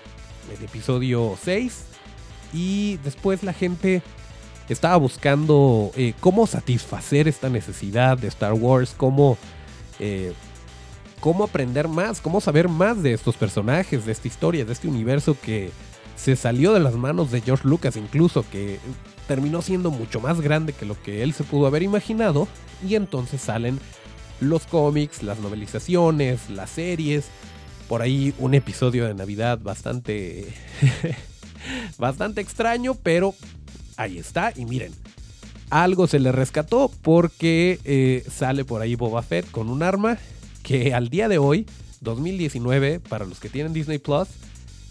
el 0.57 0.63
episodio 0.63 1.38
6 1.43 1.83
y 2.53 2.95
después 3.03 3.43
la 3.43 3.51
gente 3.51 4.01
estaba 4.73 4.97
buscando 4.97 5.91
eh, 5.95 6.13
cómo 6.19 6.47
satisfacer 6.47 7.27
esta 7.27 7.49
necesidad 7.49 8.17
de 8.17 8.27
Star 8.27 8.53
Wars, 8.53 8.93
cómo 8.95 9.38
eh, 9.99 10.33
cómo 11.19 11.43
aprender 11.43 11.88
más, 11.88 12.21
cómo 12.21 12.41
saber 12.41 12.69
más 12.69 13.03
de 13.03 13.13
estos 13.13 13.35
personajes, 13.35 14.05
de 14.05 14.11
esta 14.11 14.27
historia, 14.27 14.65
de 14.65 14.73
este 14.73 14.88
universo 14.88 15.35
que 15.39 15.71
se 16.15 16.35
salió 16.35 16.73
de 16.73 16.79
las 16.79 16.95
manos 16.95 17.31
de 17.31 17.41
George 17.41 17.67
Lucas 17.67 17.95
incluso, 17.95 18.45
que 18.49 18.79
terminó 19.27 19.61
siendo 19.61 19.91
mucho 19.91 20.19
más 20.19 20.41
grande 20.41 20.73
que 20.73 20.85
lo 20.85 21.01
que 21.01 21.23
él 21.23 21.33
se 21.33 21.43
pudo 21.43 21.67
haber 21.67 21.83
imaginado, 21.83 22.47
y 22.88 22.95
entonces 22.95 23.41
salen 23.41 23.79
los 24.39 24.65
cómics, 24.65 25.23
las 25.23 25.39
novelizaciones, 25.39 26.49
las 26.49 26.69
series, 26.69 27.25
por 27.88 28.01
ahí 28.01 28.33
un 28.38 28.53
episodio 28.53 29.05
de 29.05 29.13
Navidad 29.13 29.59
bastante 29.61 30.53
bastante 31.97 32.41
extraño, 32.41 32.95
pero 32.95 33.33
ahí 34.00 34.18
está 34.18 34.53
y 34.56 34.65
miren, 34.65 34.94
algo 35.70 36.08
se 36.08 36.20
le 36.20 36.32
rescató 36.32 36.89
porque 37.01 37.79
eh, 37.84 38.24
sale 38.29 38.63
por 38.63 38.82
ahí 38.82 38.96
Boba 38.96 39.22
Fett 39.22 39.51
con 39.51 39.70
un 39.70 39.84
arma 39.84 40.18
que 40.63 40.94
al 40.94 41.10
día 41.10 41.27
de 41.27 41.38
hoy, 41.38 41.65
2019, 42.01 43.01
para 43.01 43.25
los 43.25 43.39
que 43.39 43.50
tienen 43.50 43.74
Disney 43.74 44.00
Plus, 44.00 44.29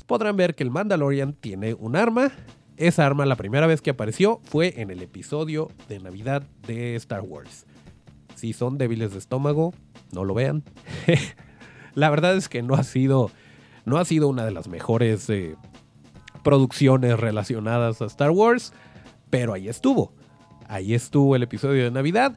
podrán 0.07 0.37
ver 0.37 0.55
que 0.55 0.63
el 0.63 0.71
Mandalorian 0.71 1.33
tiene 1.33 1.75
un 1.75 1.97
arma. 1.97 2.33
Esa 2.77 3.07
arma 3.07 3.25
la 3.27 3.37
primera 3.37 3.67
vez 3.67 3.81
que 3.81 3.91
apareció 3.91 4.41
fue 4.45 4.81
en 4.81 4.91
el 4.91 5.03
episodio 5.03 5.69
de 5.89 6.01
Navidad 6.01 6.43
de 6.67 6.95
Star 6.97 7.23
Wars. 7.23 7.67
Si 8.35 8.53
son 8.53 8.77
débiles 8.77 9.13
de 9.13 9.19
estómago, 9.19 9.73
no 10.13 10.25
lo 10.25 10.35
vean. 10.35 10.63
la 11.95 12.11
verdad 12.11 12.37
es 12.37 12.49
que 12.49 12.63
no 12.63 12.75
ha 12.75 12.85
sido, 12.85 13.31
no 13.87 13.97
ha 13.97 14.05
sido 14.05 14.29
una 14.29 14.45
de 14.45 14.51
las 14.53 14.69
mejores 14.69 15.29
eh, 15.31 15.57
producciones 16.45 17.19
relacionadas 17.19 18.01
a 18.01 18.07
Star 18.07 18.31
Wars, 18.31 18.73
pero 19.31 19.53
ahí 19.55 19.69
estuvo. 19.69 20.13
Ahí 20.67 20.95
estuvo 20.95 21.37
el 21.37 21.43
episodio 21.43 21.85
de 21.85 21.91
Navidad. 21.91 22.37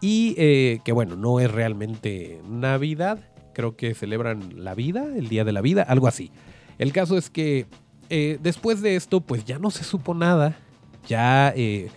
Y 0.00 0.34
eh, 0.36 0.80
que 0.84 0.92
bueno, 0.92 1.16
no 1.16 1.40
es 1.40 1.50
realmente 1.50 2.40
Navidad, 2.48 3.20
creo 3.54 3.76
que 3.76 3.94
celebran 3.94 4.62
la 4.64 4.74
vida, 4.74 5.06
el 5.16 5.28
Día 5.28 5.44
de 5.44 5.52
la 5.52 5.62
Vida, 5.62 5.82
algo 5.82 6.08
así. 6.08 6.30
El 6.78 6.92
caso 6.92 7.16
es 7.16 7.30
que 7.30 7.66
eh, 8.10 8.38
después 8.42 8.82
de 8.82 8.96
esto, 8.96 9.22
pues 9.22 9.44
ya 9.44 9.58
no 9.58 9.70
se 9.70 9.84
supo 9.84 10.12
nada, 10.12 10.58
ya 11.08 11.54
eh, 11.56 11.88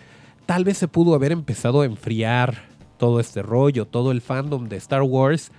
tal 0.46 0.64
vez 0.64 0.78
se 0.78 0.88
pudo 0.88 1.14
haber 1.14 1.32
empezado 1.32 1.82
a 1.82 1.84
enfriar 1.84 2.68
todo 2.96 3.20
este 3.20 3.42
rollo, 3.42 3.86
todo 3.86 4.10
el 4.10 4.22
fandom 4.22 4.68
de 4.68 4.76
Star 4.76 5.02
Wars, 5.02 5.52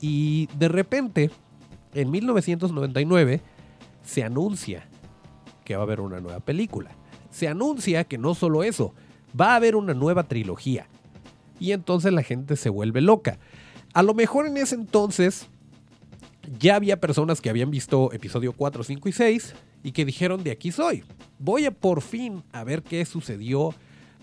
y 0.00 0.48
de 0.58 0.68
repente, 0.68 1.30
en 1.94 2.10
1999, 2.10 3.40
se 4.02 4.24
anuncia 4.24 4.88
que 5.64 5.76
va 5.76 5.82
a 5.82 5.84
haber 5.84 6.00
una 6.00 6.20
nueva 6.20 6.40
película. 6.40 6.90
Se 7.32 7.48
anuncia 7.48 8.04
que 8.04 8.18
no 8.18 8.36
solo 8.36 8.62
eso, 8.62 8.94
va 9.38 9.52
a 9.52 9.56
haber 9.56 9.74
una 9.74 9.94
nueva 9.94 10.22
trilogía 10.28 10.86
y 11.58 11.72
entonces 11.72 12.12
la 12.12 12.22
gente 12.22 12.56
se 12.56 12.68
vuelve 12.70 13.00
loca. 13.00 13.38
A 13.94 14.02
lo 14.02 14.14
mejor 14.14 14.46
en 14.46 14.56
ese 14.56 14.74
entonces 14.74 15.48
ya 16.58 16.76
había 16.76 17.00
personas 17.00 17.40
que 17.40 17.50
habían 17.50 17.70
visto 17.70 18.12
episodio 18.12 18.52
4, 18.52 18.82
5 18.82 19.08
y 19.08 19.12
6 19.12 19.54
y 19.84 19.92
que 19.92 20.04
dijeron 20.04 20.42
de 20.42 20.50
aquí 20.50 20.72
soy. 20.72 21.04
Voy 21.38 21.66
a 21.66 21.70
por 21.70 22.02
fin 22.02 22.42
a 22.52 22.64
ver 22.64 22.82
qué 22.82 23.04
sucedió 23.04 23.74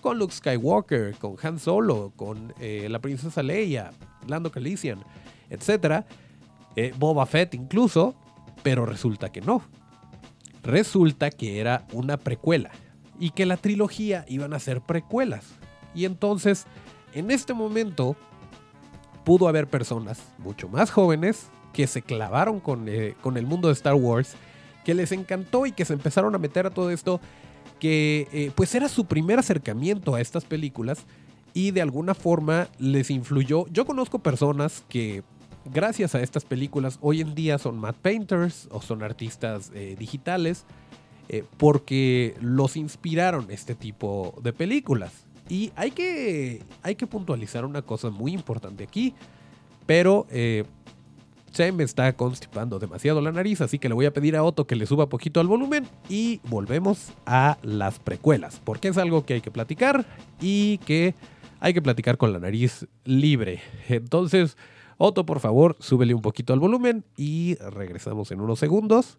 con 0.01 0.17
Luke 0.17 0.33
Skywalker, 0.33 1.15
con 1.15 1.35
Han 1.41 1.59
Solo, 1.59 2.11
con 2.15 2.53
eh, 2.59 2.87
la 2.89 2.99
princesa 2.99 3.41
Leia, 3.41 3.91
Lando 4.27 4.51
Calrissian, 4.51 4.99
etc. 5.49 6.05
Eh, 6.75 6.93
Boba 6.97 7.25
Fett 7.25 7.53
incluso, 7.53 8.15
pero 8.63 8.85
resulta 8.85 9.31
que 9.31 9.41
no. 9.41 9.61
Resulta 10.61 11.31
que 11.31 11.59
era 11.59 11.87
una 11.93 12.17
precuela 12.17 12.69
y 13.19 13.31
que 13.31 13.45
la 13.45 13.57
trilogía 13.57 14.25
iban 14.27 14.53
a 14.53 14.59
ser 14.59 14.81
precuelas. 14.81 15.45
Y 15.93 16.05
entonces 16.05 16.65
en 17.13 17.31
este 17.31 17.53
momento 17.53 18.15
pudo 19.25 19.47
haber 19.47 19.67
personas 19.67 20.21
mucho 20.37 20.69
más 20.69 20.91
jóvenes 20.91 21.47
que 21.73 21.85
se 21.87 22.01
clavaron 22.01 22.59
con, 22.59 22.87
eh, 22.87 23.15
con, 23.21 23.37
el 23.37 23.45
mundo 23.45 23.67
de 23.67 23.73
Star 23.73 23.93
Wars, 23.93 24.33
que 24.83 24.93
les 24.93 25.11
encantó 25.11 25.65
y 25.65 25.71
que 25.71 25.85
se 25.85 25.93
empezaron 25.93 26.33
a 26.33 26.39
meter 26.39 26.65
a 26.65 26.71
todo 26.71 26.89
esto, 26.89 27.19
que 27.79 28.27
eh, 28.31 28.51
pues 28.55 28.73
era 28.73 28.89
su 28.89 29.05
primer 29.05 29.39
acercamiento 29.39 30.15
a 30.15 30.21
estas 30.21 30.45
películas 30.45 31.05
y 31.53 31.71
de 31.71 31.81
alguna 31.81 32.15
forma 32.15 32.67
les 32.79 33.09
influyó. 33.09 33.65
Yo 33.67 33.85
conozco 33.85 34.19
personas 34.19 34.83
que 34.89 35.23
gracias 35.65 36.15
a 36.15 36.21
estas 36.21 36.45
películas 36.45 36.97
hoy 37.01 37.21
en 37.21 37.35
día 37.35 37.57
son 37.57 37.77
matte 37.77 37.99
painters 38.01 38.67
o 38.71 38.81
son 38.81 39.03
artistas 39.03 39.71
eh, 39.73 39.95
digitales 39.97 40.65
porque 41.57 42.35
los 42.41 42.75
inspiraron 42.75 43.51
este 43.51 43.75
tipo 43.75 44.33
de 44.41 44.53
películas. 44.53 45.25
Y 45.49 45.71
hay 45.75 45.91
que, 45.91 46.63
hay 46.83 46.95
que 46.95 47.07
puntualizar 47.07 47.65
una 47.65 47.81
cosa 47.81 48.09
muy 48.09 48.33
importante 48.33 48.83
aquí, 48.83 49.15
pero 49.87 50.27
eh, 50.29 50.63
se 51.51 51.71
me 51.71 51.83
está 51.83 52.13
constipando 52.13 52.79
demasiado 52.79 53.21
la 53.21 53.31
nariz, 53.31 53.61
así 53.61 53.79
que 53.79 53.89
le 53.89 53.95
voy 53.95 54.05
a 54.05 54.13
pedir 54.13 54.35
a 54.35 54.43
Otto 54.43 54.67
que 54.67 54.75
le 54.75 54.85
suba 54.85 55.09
poquito 55.09 55.39
al 55.39 55.47
volumen 55.47 55.87
y 56.07 56.39
volvemos 56.47 57.11
a 57.25 57.57
las 57.63 57.99
precuelas, 57.99 58.61
porque 58.63 58.89
es 58.89 58.97
algo 58.97 59.25
que 59.25 59.35
hay 59.35 59.41
que 59.41 59.51
platicar 59.51 60.05
y 60.39 60.77
que 60.79 61.15
hay 61.59 61.73
que 61.73 61.81
platicar 61.81 62.17
con 62.17 62.31
la 62.31 62.39
nariz 62.39 62.87
libre. 63.03 63.61
Entonces, 63.89 64.57
Otto, 64.97 65.25
por 65.25 65.39
favor, 65.39 65.77
súbele 65.79 66.13
un 66.13 66.21
poquito 66.21 66.53
al 66.53 66.59
volumen 66.59 67.05
y 67.17 67.55
regresamos 67.55 68.31
en 68.31 68.41
unos 68.41 68.59
segundos. 68.59 69.17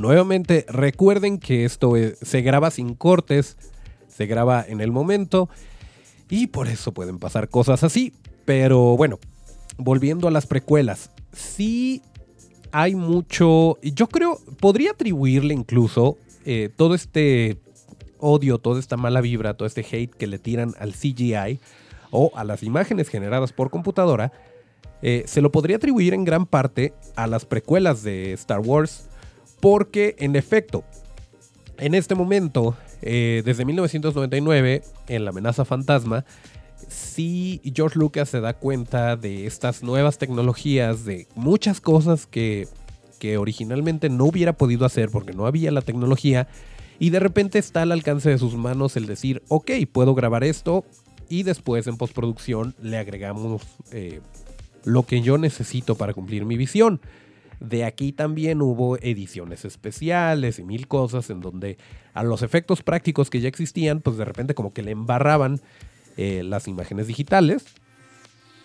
Nuevamente, 0.00 0.64
recuerden 0.66 1.36
que 1.36 1.66
esto 1.66 1.92
se 2.22 2.40
graba 2.40 2.70
sin 2.70 2.94
cortes, 2.94 3.58
se 4.08 4.24
graba 4.24 4.64
en 4.66 4.80
el 4.80 4.92
momento 4.92 5.50
y 6.30 6.46
por 6.46 6.68
eso 6.68 6.92
pueden 6.92 7.18
pasar 7.18 7.50
cosas 7.50 7.84
así. 7.84 8.14
Pero 8.46 8.96
bueno, 8.96 9.18
volviendo 9.76 10.26
a 10.26 10.30
las 10.30 10.46
precuelas, 10.46 11.10
sí 11.34 12.00
hay 12.72 12.94
mucho, 12.94 13.78
yo 13.82 14.06
creo, 14.06 14.38
podría 14.58 14.92
atribuirle 14.92 15.52
incluso 15.52 16.16
eh, 16.46 16.70
todo 16.74 16.94
este 16.94 17.58
odio, 18.16 18.56
toda 18.56 18.80
esta 18.80 18.96
mala 18.96 19.20
vibra, 19.20 19.52
todo 19.52 19.66
este 19.66 19.82
hate 19.82 20.14
que 20.14 20.26
le 20.26 20.38
tiran 20.38 20.72
al 20.78 20.94
CGI 20.94 21.60
o 22.10 22.32
a 22.36 22.44
las 22.44 22.62
imágenes 22.62 23.10
generadas 23.10 23.52
por 23.52 23.68
computadora 23.68 24.32
eh, 25.02 25.24
se 25.26 25.42
lo 25.42 25.52
podría 25.52 25.76
atribuir 25.76 26.14
en 26.14 26.24
gran 26.24 26.46
parte 26.46 26.94
a 27.16 27.26
las 27.26 27.44
precuelas 27.44 28.02
de 28.02 28.32
Star 28.32 28.60
Wars, 28.60 29.09
porque 29.60 30.16
en 30.18 30.36
efecto, 30.36 30.84
en 31.78 31.94
este 31.94 32.14
momento, 32.14 32.76
eh, 33.02 33.42
desde 33.44 33.64
1999, 33.64 34.82
en 35.08 35.24
La 35.24 35.30
amenaza 35.30 35.64
fantasma, 35.64 36.24
sí 36.88 37.60
George 37.74 37.98
Lucas 37.98 38.28
se 38.28 38.40
da 38.40 38.54
cuenta 38.54 39.16
de 39.16 39.46
estas 39.46 39.82
nuevas 39.82 40.18
tecnologías, 40.18 41.04
de 41.04 41.26
muchas 41.34 41.80
cosas 41.80 42.26
que, 42.26 42.68
que 43.18 43.38
originalmente 43.38 44.08
no 44.08 44.24
hubiera 44.24 44.54
podido 44.54 44.86
hacer 44.86 45.10
porque 45.10 45.32
no 45.32 45.46
había 45.46 45.70
la 45.70 45.82
tecnología, 45.82 46.48
y 46.98 47.10
de 47.10 47.20
repente 47.20 47.58
está 47.58 47.82
al 47.82 47.92
alcance 47.92 48.28
de 48.28 48.38
sus 48.38 48.54
manos 48.54 48.96
el 48.96 49.06
decir, 49.06 49.42
ok, 49.48 49.70
puedo 49.90 50.14
grabar 50.14 50.44
esto, 50.44 50.84
y 51.30 51.44
después 51.44 51.86
en 51.86 51.96
postproducción 51.96 52.74
le 52.82 52.98
agregamos 52.98 53.62
eh, 53.92 54.20
lo 54.84 55.04
que 55.04 55.22
yo 55.22 55.38
necesito 55.38 55.94
para 55.94 56.12
cumplir 56.12 56.44
mi 56.44 56.56
visión. 56.56 57.00
De 57.60 57.84
aquí 57.84 58.12
también 58.12 58.62
hubo 58.62 58.96
ediciones 58.96 59.66
especiales 59.66 60.58
y 60.58 60.64
mil 60.64 60.88
cosas 60.88 61.28
en 61.28 61.40
donde 61.40 61.76
a 62.14 62.24
los 62.24 62.42
efectos 62.42 62.82
prácticos 62.82 63.28
que 63.28 63.40
ya 63.40 63.48
existían, 63.48 64.00
pues 64.00 64.16
de 64.16 64.24
repente 64.24 64.54
como 64.54 64.72
que 64.72 64.82
le 64.82 64.92
embarraban 64.92 65.60
eh, 66.16 66.42
las 66.42 66.68
imágenes 66.68 67.06
digitales. 67.06 67.66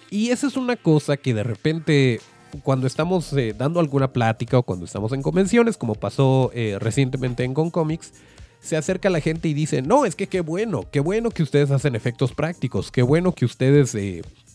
Y 0.09 0.29
esa 0.29 0.47
es 0.47 0.55
una 0.55 0.77
cosa 0.77 1.17
que 1.17 1.33
de 1.33 1.43
repente 1.43 2.21
cuando 2.63 2.87
estamos 2.87 3.33
eh, 3.33 3.53
dando 3.57 3.81
alguna 3.81 4.13
plática 4.13 4.57
o 4.57 4.63
cuando 4.63 4.85
estamos 4.85 5.11
en 5.11 5.21
convenciones, 5.21 5.75
como 5.75 5.95
pasó 5.95 6.51
eh, 6.53 6.77
recientemente 6.79 7.43
en 7.43 7.53
Comics, 7.53 8.13
se 8.61 8.77
acerca 8.77 9.09
la 9.09 9.19
gente 9.19 9.49
y 9.49 9.53
dice, 9.53 9.81
no, 9.81 10.05
es 10.05 10.15
que 10.15 10.27
qué 10.27 10.39
bueno, 10.39 10.85
qué 10.89 11.01
bueno 11.01 11.31
que 11.31 11.43
ustedes 11.43 11.69
hacen 11.69 11.95
efectos 11.95 12.33
prácticos, 12.33 12.91
qué 12.91 13.01
bueno 13.01 13.33
que 13.33 13.43
ustedes 13.43 13.95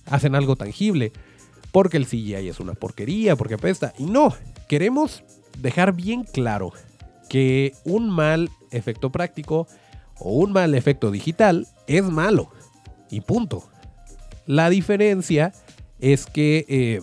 hacen 0.06 0.34
algo 0.34 0.56
tangible 0.56 1.12
porque 1.72 1.96
el 1.96 2.06
CGI 2.06 2.48
es 2.48 2.60
una 2.60 2.74
porquería, 2.74 3.36
porque 3.36 3.54
apesta. 3.54 3.92
Y 3.98 4.04
no, 4.04 4.34
queremos 4.68 5.22
dejar 5.58 5.92
bien 5.94 6.24
claro 6.24 6.72
que 7.28 7.74
un 7.84 8.10
mal 8.10 8.50
efecto 8.70 9.10
práctico 9.10 9.66
o 10.18 10.32
un 10.32 10.52
mal 10.52 10.74
efecto 10.74 11.10
digital 11.10 11.66
es 11.86 12.04
malo. 12.04 12.50
Y 13.10 13.20
punto. 13.20 13.68
La 14.46 14.70
diferencia 14.70 15.52
es 16.00 16.26
que, 16.26 16.64
eh, 16.68 17.00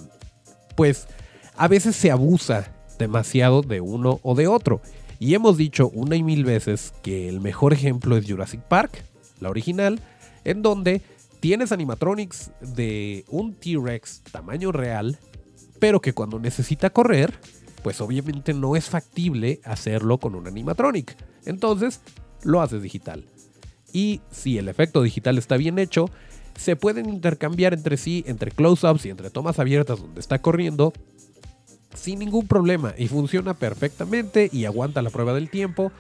pues, 0.76 1.08
a 1.56 1.68
veces 1.68 1.96
se 1.96 2.12
abusa 2.12 2.72
demasiado 3.00 3.62
de 3.62 3.82
uno 3.82 4.20
o 4.24 4.36
de 4.36 4.48
otro. 4.48 4.82
Y 5.20 5.34
hemos 5.34 5.58
dicho 5.58 5.90
una 5.90 6.16
y 6.16 6.24
mil 6.24 6.46
veces 6.46 6.94
que 7.02 7.28
el 7.30 7.42
mejor 7.42 7.74
ejemplo 7.74 8.18
es 8.18 8.30
Jurassic 8.30 8.62
Park, 8.62 9.04
la 9.40 9.50
original, 9.50 10.00
en 10.44 10.62
donde 10.62 11.02
tienes 11.39 11.72
animatronics 11.72 12.51
de 12.62 13.25
un 13.29 13.53
T-Rex 13.56 14.24
tamaño 14.32 14.72
real, 14.72 15.17
pero 15.79 16.01
que 16.01 16.13
cuando 16.13 16.39
necesita 16.39 16.89
correr, 16.89 17.39
pues 17.84 18.01
obviamente 18.01 18.53
no 18.53 18.75
es 18.75 18.86
factible 18.86 19.62
hacerlo 19.63 20.17
con 20.17 20.36
un 20.36 20.48
animatronic. 20.48 21.15
Entonces, 21.46 22.01
lo 22.44 22.62
haces 22.62 22.82
digital. 22.82 23.24
Y 23.94 24.22
si 24.32 24.58
el 24.58 24.67
efecto 24.67 25.01
digital 25.01 25.38
está 25.38 25.58
bien 25.58 25.79
hecho, 25.79 26.10
se 26.56 26.75
pueden 26.75 27.10
intercambiar 27.10 27.74
entre 27.74 27.98
sí, 27.98 28.24
entre 28.27 28.51
close-ups 28.51 29.06
y 29.06 29.10
entre 29.10 29.29
tomas 29.29 29.60
abiertas 29.60 30.01
donde 30.01 30.20
está 30.20 30.39
corriendo, 30.39 30.91
sin 31.96 32.20
ningún 32.20 32.48
problema. 32.48 32.94
Y 32.98 33.08
funciona 33.08 33.53
perfectamente 33.53 34.50
y 34.51 34.65
aguanta 34.65 35.01
la 35.01 35.10
prueba 35.10 35.34
del 35.34 35.50
tiempo. 35.50 35.91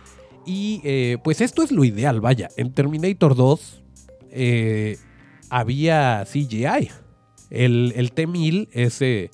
Y 0.45 0.81
eh, 0.83 1.17
pues 1.23 1.41
esto 1.41 1.63
es 1.63 1.71
lo 1.71 1.83
ideal, 1.83 2.21
vaya. 2.21 2.49
En 2.57 2.73
Terminator 2.73 3.35
2, 3.35 3.81
eh, 4.31 4.97
había 5.49 6.25
CGI. 6.25 6.89
El, 7.49 7.93
el 7.95 8.11
T-1000 8.11 8.69
es, 8.71 9.01
es 9.01 9.31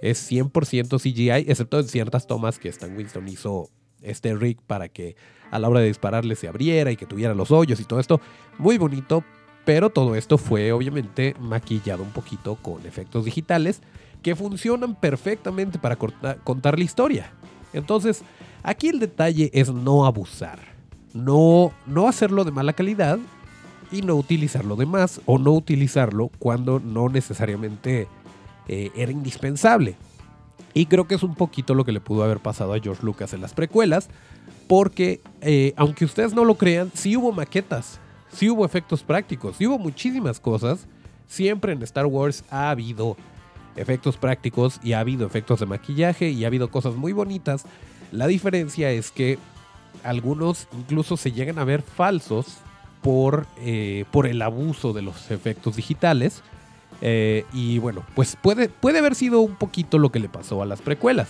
100% 0.00 1.00
CGI, 1.00 1.50
excepto 1.50 1.80
en 1.80 1.88
ciertas 1.88 2.26
tomas 2.26 2.58
que 2.58 2.68
Stan 2.68 2.96
Winston 2.96 3.28
hizo 3.28 3.68
este 4.02 4.34
rig 4.34 4.58
para 4.66 4.88
que 4.88 5.16
a 5.50 5.58
la 5.58 5.68
hora 5.68 5.80
de 5.80 5.86
dispararle 5.86 6.34
se 6.34 6.48
abriera 6.48 6.90
y 6.90 6.96
que 6.96 7.06
tuviera 7.06 7.34
los 7.34 7.50
hoyos 7.50 7.78
y 7.80 7.84
todo 7.84 8.00
esto. 8.00 8.20
Muy 8.58 8.78
bonito, 8.78 9.22
pero 9.64 9.90
todo 9.90 10.14
esto 10.14 10.38
fue 10.38 10.72
obviamente 10.72 11.36
maquillado 11.38 12.02
un 12.02 12.10
poquito 12.10 12.56
con 12.56 12.84
efectos 12.86 13.24
digitales 13.24 13.82
que 14.22 14.34
funcionan 14.34 14.94
perfectamente 14.94 15.78
para 15.78 15.96
contar 15.96 16.78
la 16.78 16.84
historia. 16.84 17.32
Entonces, 17.72 18.22
aquí 18.62 18.88
el 18.88 18.98
detalle 18.98 19.50
es 19.52 19.72
no 19.72 20.06
abusar, 20.06 20.60
no, 21.12 21.72
no 21.86 22.08
hacerlo 22.08 22.44
de 22.44 22.50
mala 22.50 22.72
calidad 22.72 23.18
y 23.92 24.02
no 24.02 24.14
utilizar 24.16 24.64
lo 24.64 24.76
demás 24.76 25.20
o 25.26 25.38
no 25.38 25.52
utilizarlo 25.52 26.30
cuando 26.38 26.80
no 26.80 27.08
necesariamente 27.08 28.08
eh, 28.68 28.90
era 28.96 29.12
indispensable. 29.12 29.96
Y 30.74 30.86
creo 30.86 31.06
que 31.06 31.14
es 31.14 31.22
un 31.22 31.34
poquito 31.34 31.74
lo 31.74 31.84
que 31.84 31.92
le 31.92 32.00
pudo 32.00 32.24
haber 32.24 32.40
pasado 32.40 32.72
a 32.72 32.80
George 32.80 33.04
Lucas 33.04 33.34
en 33.34 33.42
las 33.42 33.52
precuelas, 33.52 34.08
porque 34.66 35.20
eh, 35.42 35.74
aunque 35.76 36.04
ustedes 36.04 36.32
no 36.32 36.44
lo 36.44 36.54
crean, 36.56 36.90
sí 36.94 37.16
hubo 37.16 37.32
maquetas, 37.32 38.00
sí 38.32 38.48
hubo 38.48 38.64
efectos 38.64 39.02
prácticos, 39.02 39.56
sí 39.56 39.66
hubo 39.66 39.78
muchísimas 39.78 40.40
cosas. 40.40 40.86
Siempre 41.26 41.72
en 41.72 41.82
Star 41.82 42.06
Wars 42.06 42.44
ha 42.50 42.70
habido 42.70 43.16
efectos 43.76 44.16
prácticos 44.16 44.80
y 44.82 44.92
ha 44.92 45.00
habido 45.00 45.26
efectos 45.26 45.60
de 45.60 45.66
maquillaje 45.66 46.30
y 46.30 46.44
ha 46.44 46.46
habido 46.46 46.70
cosas 46.70 46.94
muy 46.94 47.12
bonitas. 47.12 47.64
La 48.10 48.26
diferencia 48.26 48.90
es 48.90 49.10
que 49.10 49.38
algunos 50.04 50.68
incluso 50.72 51.16
se 51.16 51.32
llegan 51.32 51.58
a 51.58 51.64
ver 51.64 51.82
falsos 51.82 52.58
por, 53.02 53.46
eh, 53.58 54.04
por 54.10 54.26
el 54.26 54.40
abuso 54.40 54.92
de 54.92 55.02
los 55.02 55.30
efectos 55.30 55.76
digitales. 55.76 56.42
Eh, 57.00 57.44
y 57.52 57.78
bueno, 57.78 58.04
pues 58.14 58.36
puede, 58.40 58.68
puede 58.68 59.00
haber 59.00 59.16
sido 59.16 59.40
un 59.40 59.56
poquito 59.56 59.98
lo 59.98 60.10
que 60.10 60.20
le 60.20 60.28
pasó 60.28 60.62
a 60.62 60.66
las 60.66 60.80
precuelas. 60.80 61.28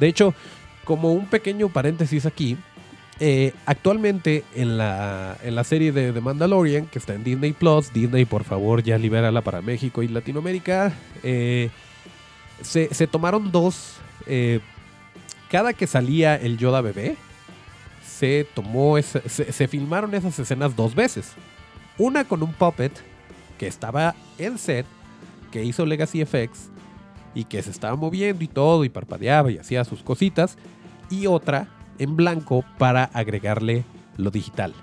De 0.00 0.08
hecho, 0.08 0.34
como 0.84 1.12
un 1.12 1.26
pequeño 1.26 1.68
paréntesis 1.68 2.26
aquí, 2.26 2.56
eh, 3.20 3.52
actualmente 3.64 4.42
en 4.56 4.76
la, 4.76 5.36
en 5.44 5.54
la 5.54 5.62
serie 5.62 5.92
de 5.92 6.12
The 6.12 6.20
Mandalorian, 6.20 6.86
que 6.86 6.98
está 6.98 7.14
en 7.14 7.22
Disney 7.22 7.52
Plus, 7.52 7.92
Disney 7.92 8.24
por 8.24 8.42
favor 8.42 8.82
ya 8.82 8.98
libérala 8.98 9.40
para 9.40 9.62
México 9.62 10.02
y 10.02 10.08
Latinoamérica, 10.08 10.92
se, 11.22 11.70
se, 12.62 13.06
tomaron 13.06 13.52
dos, 13.52 13.94
cada 15.48 15.74
que 15.74 15.86
salía 15.86 16.34
el 16.34 16.58
Yoda 16.58 16.80
bebé, 16.80 17.16
se 18.18 18.46
tomó, 18.54 18.96
se, 19.02 19.68
filmaron 19.68 20.14
esas 20.14 20.38
escenas 20.38 20.76
dos 20.76 20.94
veces. 20.94 21.32
Una 21.98 22.24
con 22.24 22.42
un 22.42 22.52
puppet 22.52 22.92
que 23.58 23.66
estaba 23.66 24.14
en 24.38 24.58
set, 24.58 24.86
que 25.50 25.64
hizo 25.64 25.84
Legacy 25.84 26.24
FX 26.24 26.70
y 27.34 27.44
que 27.44 27.62
se 27.62 27.70
estaba 27.70 27.96
moviendo 27.96 28.44
y 28.44 28.48
todo 28.48 28.84
y 28.84 28.88
parpadeaba 28.88 29.50
y 29.50 29.58
hacía 29.58 29.84
sus 29.84 30.02
cositas. 30.02 30.56
Y 31.10 31.26
otra 31.26 31.68
en 31.98 32.16
blanco 32.16 32.64
para 32.78 33.04
agregarle 33.04 33.84
lo 34.16 34.30
digital. 34.30 34.74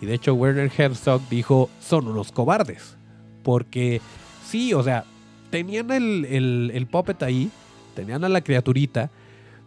Y 0.00 0.06
de 0.06 0.14
hecho 0.14 0.34
Werner 0.34 0.70
Herzog 0.76 1.22
dijo, 1.28 1.68
son 1.80 2.06
unos 2.06 2.30
cobardes. 2.30 2.96
Porque 3.42 4.00
sí, 4.46 4.74
o 4.74 4.82
sea, 4.82 5.04
tenían 5.50 5.90
el, 5.90 6.24
el, 6.24 6.70
el 6.72 6.86
puppet 6.86 7.20
ahí, 7.24 7.50
tenían 7.96 8.22
a 8.24 8.28
la 8.28 8.42
criaturita, 8.42 9.10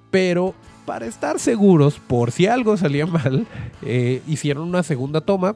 pero 0.10 0.56
para 0.86 1.06
estar 1.06 1.40
seguros, 1.40 2.00
por 2.00 2.32
si 2.32 2.48
algo 2.48 2.78
salía 2.78 3.06
mal, 3.06 3.48
eh, 3.82 4.22
hicieron 4.28 4.68
una 4.68 4.84
segunda 4.84 5.22
toma 5.22 5.56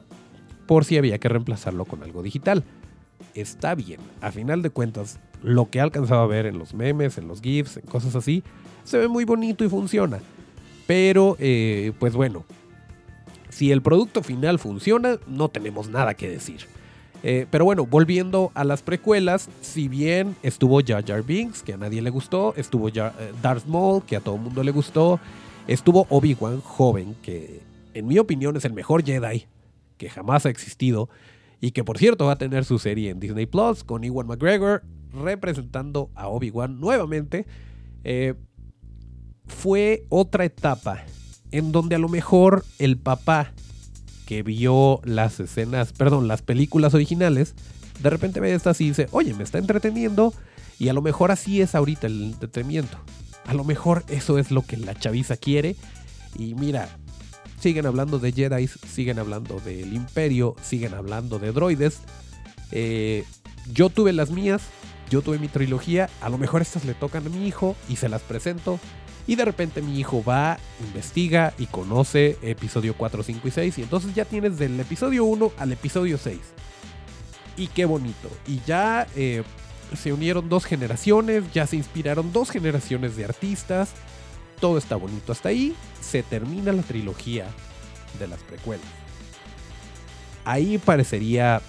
por 0.66 0.84
si 0.84 0.98
había 0.98 1.18
que 1.18 1.28
reemplazarlo 1.28 1.84
con 1.84 2.02
algo 2.02 2.22
digital. 2.22 2.64
Está 3.34 3.74
bien, 3.74 4.00
a 4.20 4.32
final 4.32 4.62
de 4.62 4.70
cuentas, 4.70 5.18
lo 5.42 5.70
que 5.70 5.78
he 5.78 5.80
alcanzado 5.80 6.20
a 6.20 6.26
ver 6.26 6.46
en 6.46 6.58
los 6.58 6.74
memes, 6.74 7.18
en 7.18 7.28
los 7.28 7.40
GIFs, 7.40 7.76
en 7.78 7.86
cosas 7.86 8.14
así, 8.16 8.42
se 8.84 8.98
ve 8.98 9.08
muy 9.08 9.24
bonito 9.24 9.64
y 9.64 9.68
funciona. 9.68 10.18
Pero, 10.86 11.36
eh, 11.38 11.92
pues 11.98 12.14
bueno, 12.14 12.44
si 13.50 13.72
el 13.72 13.82
producto 13.82 14.22
final 14.22 14.58
funciona, 14.58 15.18
no 15.26 15.48
tenemos 15.48 15.88
nada 15.88 16.14
que 16.14 16.28
decir. 16.28 16.66
Eh, 17.22 17.46
pero 17.50 17.64
bueno, 17.64 17.84
volviendo 17.84 18.52
a 18.54 18.64
las 18.64 18.82
precuelas, 18.82 19.48
si 19.60 19.88
bien 19.88 20.36
estuvo 20.42 20.80
Jar 20.86 21.04
Jar 21.04 21.22
Binks, 21.24 21.62
que 21.62 21.72
a 21.72 21.76
nadie 21.76 22.00
le 22.00 22.10
gustó, 22.10 22.54
estuvo 22.56 22.88
eh, 22.88 23.10
Darth 23.42 23.66
Maul, 23.66 24.04
que 24.04 24.16
a 24.16 24.20
todo 24.20 24.36
el 24.36 24.42
mundo 24.42 24.62
le 24.62 24.70
gustó, 24.70 25.18
estuvo 25.66 26.06
Obi-Wan 26.10 26.60
joven, 26.60 27.16
que 27.22 27.60
en 27.94 28.06
mi 28.06 28.18
opinión 28.18 28.56
es 28.56 28.64
el 28.64 28.72
mejor 28.72 29.04
Jedi 29.04 29.46
que 29.98 30.08
jamás 30.08 30.46
ha 30.46 30.50
existido, 30.50 31.10
y 31.60 31.72
que 31.72 31.84
por 31.84 31.98
cierto 31.98 32.26
va 32.26 32.32
a 32.32 32.38
tener 32.38 32.64
su 32.64 32.78
serie 32.78 33.10
en 33.10 33.20
Disney 33.20 33.46
Plus 33.46 33.84
con 33.84 34.04
Ewan 34.04 34.28
McGregor 34.28 34.84
representando 35.12 36.10
a 36.14 36.28
Obi-Wan 36.28 36.80
nuevamente. 36.80 37.46
Eh, 38.04 38.34
fue 39.46 40.04
otra 40.08 40.44
etapa 40.44 41.04
en 41.50 41.72
donde 41.72 41.96
a 41.96 41.98
lo 41.98 42.08
mejor 42.08 42.64
el 42.78 42.96
papá 42.96 43.52
que 44.28 44.42
vio 44.42 45.00
las 45.04 45.40
escenas, 45.40 45.94
perdón, 45.94 46.28
las 46.28 46.42
películas 46.42 46.92
originales, 46.92 47.54
de 48.02 48.10
repente 48.10 48.40
ve 48.40 48.52
estas 48.52 48.78
y 48.82 48.88
dice, 48.88 49.08
oye, 49.10 49.32
me 49.32 49.42
está 49.42 49.56
entreteniendo 49.56 50.34
y 50.78 50.90
a 50.90 50.92
lo 50.92 51.00
mejor 51.00 51.30
así 51.30 51.62
es 51.62 51.74
ahorita 51.74 52.08
el 52.08 52.24
entretenimiento. 52.24 52.98
A 53.46 53.54
lo 53.54 53.64
mejor 53.64 54.04
eso 54.08 54.38
es 54.38 54.50
lo 54.50 54.60
que 54.60 54.76
la 54.76 54.94
chaviza 54.94 55.38
quiere 55.38 55.76
y 56.38 56.54
mira, 56.54 56.90
siguen 57.58 57.86
hablando 57.86 58.18
de 58.18 58.32
Jedi, 58.32 58.68
siguen 58.68 59.18
hablando 59.18 59.60
del 59.60 59.94
imperio, 59.94 60.56
siguen 60.60 60.92
hablando 60.92 61.38
de 61.38 61.50
droides. 61.50 62.00
Eh, 62.70 63.24
yo 63.72 63.88
tuve 63.88 64.12
las 64.12 64.28
mías, 64.28 64.60
yo 65.08 65.22
tuve 65.22 65.38
mi 65.38 65.48
trilogía, 65.48 66.10
a 66.20 66.28
lo 66.28 66.36
mejor 66.36 66.60
estas 66.60 66.84
le 66.84 66.92
tocan 66.92 67.24
a 67.24 67.30
mi 67.30 67.46
hijo 67.46 67.76
y 67.88 67.96
se 67.96 68.10
las 68.10 68.20
presento. 68.20 68.78
Y 69.28 69.36
de 69.36 69.44
repente 69.44 69.82
mi 69.82 70.00
hijo 70.00 70.24
va, 70.24 70.58
investiga 70.80 71.52
y 71.58 71.66
conoce 71.66 72.38
episodio 72.40 72.94
4, 72.96 73.22
5 73.22 73.46
y 73.46 73.50
6. 73.50 73.78
Y 73.78 73.82
entonces 73.82 74.14
ya 74.14 74.24
tienes 74.24 74.58
del 74.58 74.80
episodio 74.80 75.26
1 75.26 75.52
al 75.58 75.70
episodio 75.70 76.16
6. 76.16 76.38
Y 77.58 77.66
qué 77.66 77.84
bonito. 77.84 78.30
Y 78.46 78.62
ya 78.66 79.06
eh, 79.14 79.42
se 79.94 80.14
unieron 80.14 80.48
dos 80.48 80.64
generaciones, 80.64 81.44
ya 81.52 81.66
se 81.66 81.76
inspiraron 81.76 82.32
dos 82.32 82.50
generaciones 82.50 83.16
de 83.16 83.26
artistas. 83.26 83.90
Todo 84.60 84.78
está 84.78 84.96
bonito. 84.96 85.32
Hasta 85.32 85.50
ahí 85.50 85.76
se 86.00 86.22
termina 86.22 86.72
la 86.72 86.82
trilogía 86.82 87.48
de 88.18 88.28
las 88.28 88.40
precuelas. 88.40 88.86
Ahí 90.46 90.78
parecería 90.78 91.60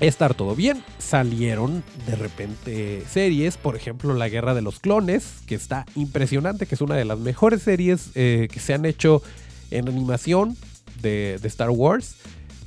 estar 0.00 0.34
todo 0.34 0.56
bien. 0.56 0.82
Salieron 0.98 1.84
de 2.06 2.16
repente 2.16 3.02
series, 3.08 3.56
por 3.56 3.76
ejemplo 3.76 4.14
La 4.14 4.28
Guerra 4.28 4.54
de 4.54 4.62
los 4.62 4.80
Clones, 4.80 5.42
que 5.46 5.54
está 5.54 5.84
impresionante, 5.94 6.66
que 6.66 6.74
es 6.74 6.80
una 6.80 6.96
de 6.96 7.04
las 7.04 7.18
mejores 7.18 7.62
series 7.62 8.10
eh, 8.14 8.48
que 8.50 8.60
se 8.60 8.74
han 8.74 8.86
hecho 8.86 9.22
en 9.70 9.88
animación 9.88 10.56
de, 11.02 11.38
Star 11.44 11.70
Wars. 11.70 12.16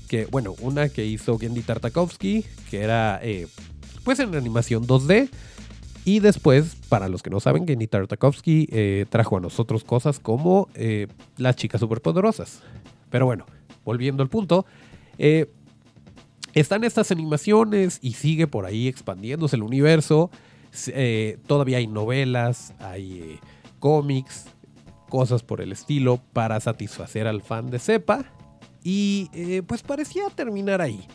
Que, 0.07 0.25
bueno, 0.27 0.55
una 0.61 0.89
que 0.89 1.05
hizo 1.05 1.39
Gendy 1.39 1.61
Tartakovsky, 1.61 2.45
que 2.69 2.81
era 2.81 3.19
eh, 3.23 3.47
pues 4.03 4.19
en 4.19 4.35
animación 4.35 4.85
2D. 4.85 5.29
Y 6.05 6.19
después, 6.19 6.75
para 6.89 7.07
los 7.07 7.23
que 7.23 7.29
no 7.29 7.39
saben, 7.39 7.65
Gendy 7.65 7.87
Tartakovsky 7.87 8.67
eh, 8.71 9.05
trajo 9.09 9.37
a 9.37 9.39
nosotros 9.39 9.83
cosas 9.83 10.19
como 10.19 10.69
Las 11.37 11.55
chicas 11.55 11.79
superpoderosas. 11.81 12.61
Pero 13.09 13.25
bueno, 13.25 13.45
volviendo 13.85 14.21
al 14.21 14.29
punto, 14.29 14.65
están 16.53 16.83
estas 16.83 17.11
animaciones 17.11 17.99
y 18.01 18.13
sigue 18.13 18.47
por 18.47 18.65
ahí 18.65 18.87
expandiéndose 18.87 19.55
el 19.55 19.63
universo. 19.63 20.29
Eh, 20.87 21.37
todavía 21.47 21.77
hay 21.77 21.87
novelas, 21.87 22.73
hay 22.79 23.19
eh, 23.19 23.39
cómics, 23.79 24.45
cosas 25.09 25.43
por 25.43 25.61
el 25.61 25.71
estilo 25.71 26.19
para 26.33 26.59
satisfacer 26.59 27.27
al 27.27 27.41
fan 27.41 27.69
de 27.69 27.79
Cepa. 27.79 28.25
Y 28.83 29.29
eh, 29.33 29.63
pues 29.65 29.81
parecía 29.81 30.29
terminar 30.29 30.81
ahí. 30.81 31.05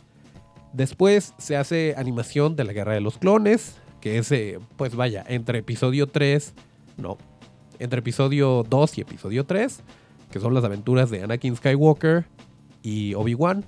Después 0.73 1.35
se 1.39 1.57
hace 1.57 1.95
animación 1.97 2.57
de 2.57 2.65
la 2.65 2.73
Guerra 2.73 2.95
de 2.95 3.01
los 3.01 3.19
Clones, 3.19 3.77
que 4.01 4.19
es, 4.19 4.33
pues 4.77 4.95
vaya, 4.95 5.25
entre 5.27 5.61
episodio 5.61 6.07
3, 6.07 6.55
no, 6.99 7.17
entre 7.79 8.01
episodio 8.01 8.65
2 8.69 8.99
y 8.99 9.01
episodio 9.01 9.47
3, 9.47 9.81
que 10.31 10.41
son 10.41 10.55
las 10.55 10.65
aventuras 10.65 11.11
de 11.11 11.23
Anakin 11.23 11.57
Skywalker 11.57 12.27
y 12.83 13.15
Obi-Wan 13.15 13.65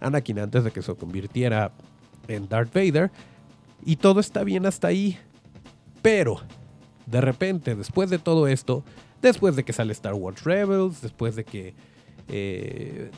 Anakin 0.00 0.38
antes 0.38 0.64
de 0.64 0.70
que 0.70 0.82
se 0.82 0.94
convirtiera 0.94 1.72
en 2.28 2.48
Darth 2.48 2.72
Vader. 2.72 3.10
Y 3.84 3.96
todo 3.96 4.20
está 4.20 4.44
bien 4.44 4.66
hasta 4.66 4.88
ahí. 4.88 5.18
Pero, 6.02 6.40
de 7.06 7.20
repente, 7.20 7.74
después 7.74 8.10
de 8.10 8.18
todo 8.18 8.48
esto, 8.48 8.84
después 9.22 9.56
de 9.56 9.64
que 9.64 9.72
sale 9.72 9.92
Star 9.92 10.14
Wars 10.14 10.44
Rebels, 10.44 11.02
después 11.02 11.36
de 11.36 11.44
que 11.44 11.74
eh, 12.28 13.10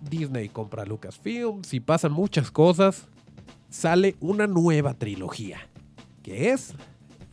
Disney 0.00 0.48
compra 0.48 0.84
Lucasfilms 0.84 1.72
y 1.74 1.80
pasan 1.80 2.12
muchas 2.12 2.50
cosas, 2.50 3.08
sale 3.70 4.16
una 4.20 4.46
nueva 4.46 4.94
trilogía. 4.94 5.58
Que 6.22 6.50
es 6.50 6.74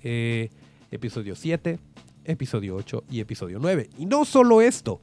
eh, 0.03 0.49
episodio 0.91 1.35
7, 1.35 1.79
episodio 2.25 2.75
8 2.75 3.03
y 3.11 3.19
episodio 3.19 3.59
9. 3.61 3.89
Y 3.97 4.05
no 4.05 4.25
solo 4.25 4.61
esto. 4.61 5.01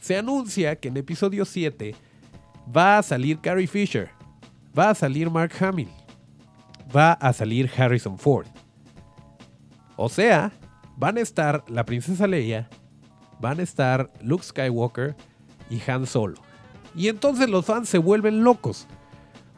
Se 0.00 0.16
anuncia 0.16 0.76
que 0.76 0.88
en 0.88 0.96
episodio 0.96 1.44
7 1.44 1.94
va 2.74 2.98
a 2.98 3.02
salir 3.02 3.38
Carrie 3.38 3.66
Fisher, 3.66 4.10
va 4.76 4.90
a 4.90 4.94
salir 4.94 5.30
Mark 5.30 5.52
Hamill, 5.60 5.88
va 6.94 7.12
a 7.12 7.32
salir 7.32 7.70
Harrison 7.76 8.18
Ford. 8.18 8.46
O 9.96 10.08
sea, 10.08 10.52
van 10.96 11.16
a 11.16 11.20
estar 11.20 11.64
la 11.68 11.84
princesa 11.84 12.26
Leia, 12.26 12.68
van 13.40 13.60
a 13.60 13.62
estar 13.62 14.10
Luke 14.20 14.44
Skywalker 14.44 15.14
y 15.70 15.80
Han 15.90 16.06
Solo. 16.06 16.40
Y 16.94 17.08
entonces 17.08 17.48
los 17.50 17.66
fans 17.66 17.88
se 17.88 17.98
vuelven 17.98 18.42
locos. 18.42 18.86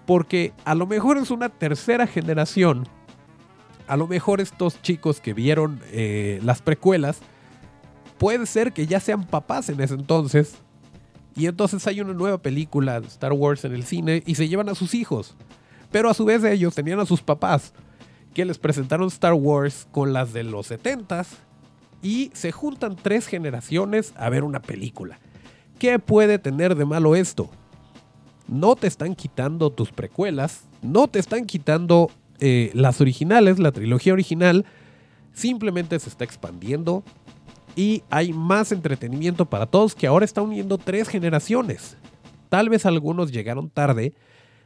Porque 0.06 0.52
a 0.64 0.74
lo 0.74 0.86
mejor 0.86 1.18
es 1.18 1.30
una 1.30 1.48
tercera 1.50 2.06
generación. 2.06 2.88
A 3.86 3.96
lo 3.96 4.06
mejor 4.06 4.40
estos 4.40 4.80
chicos 4.82 5.20
que 5.20 5.34
vieron 5.34 5.80
eh, 5.92 6.40
las 6.42 6.62
precuelas, 6.62 7.20
puede 8.16 8.46
ser 8.46 8.72
que 8.72 8.86
ya 8.86 9.00
sean 9.00 9.24
papás 9.24 9.68
en 9.68 9.80
ese 9.80 9.94
entonces 9.94 10.56
y 11.38 11.46
entonces 11.46 11.86
hay 11.86 12.00
una 12.00 12.12
nueva 12.12 12.38
película 12.38 12.98
Star 13.06 13.32
Wars 13.32 13.64
en 13.64 13.72
el 13.72 13.84
cine 13.84 14.24
y 14.26 14.34
se 14.34 14.48
llevan 14.48 14.68
a 14.68 14.74
sus 14.74 14.92
hijos. 14.94 15.36
Pero 15.92 16.10
a 16.10 16.14
su 16.14 16.24
vez 16.24 16.42
ellos 16.42 16.74
tenían 16.74 16.98
a 16.98 17.06
sus 17.06 17.22
papás 17.22 17.72
que 18.34 18.44
les 18.44 18.58
presentaron 18.58 19.06
Star 19.06 19.34
Wars 19.34 19.86
con 19.92 20.12
las 20.12 20.32
de 20.32 20.42
los 20.42 20.70
70s 20.70 21.28
y 22.02 22.30
se 22.34 22.50
juntan 22.50 22.96
tres 22.96 23.28
generaciones 23.28 24.12
a 24.16 24.28
ver 24.28 24.42
una 24.42 24.60
película. 24.60 25.20
¿Qué 25.78 26.00
puede 26.00 26.40
tener 26.40 26.74
de 26.74 26.84
malo 26.84 27.14
esto? 27.14 27.48
No 28.48 28.74
te 28.74 28.88
están 28.88 29.14
quitando 29.14 29.70
tus 29.70 29.92
precuelas, 29.92 30.64
no 30.82 31.06
te 31.06 31.20
están 31.20 31.46
quitando 31.46 32.10
eh, 32.40 32.72
las 32.74 33.00
originales, 33.00 33.60
la 33.60 33.70
trilogía 33.70 34.12
original, 34.12 34.64
simplemente 35.32 35.98
se 36.00 36.08
está 36.08 36.24
expandiendo 36.24 37.04
y 37.76 38.02
hay 38.10 38.32
más 38.32 38.72
entretenimiento 38.72 39.46
para 39.46 39.66
todos 39.66 39.94
que 39.94 40.06
ahora 40.06 40.24
está 40.24 40.42
uniendo 40.42 40.78
tres 40.78 41.08
generaciones. 41.08 41.96
Tal 42.48 42.68
vez 42.68 42.86
algunos 42.86 43.30
llegaron 43.30 43.70
tarde, 43.70 44.14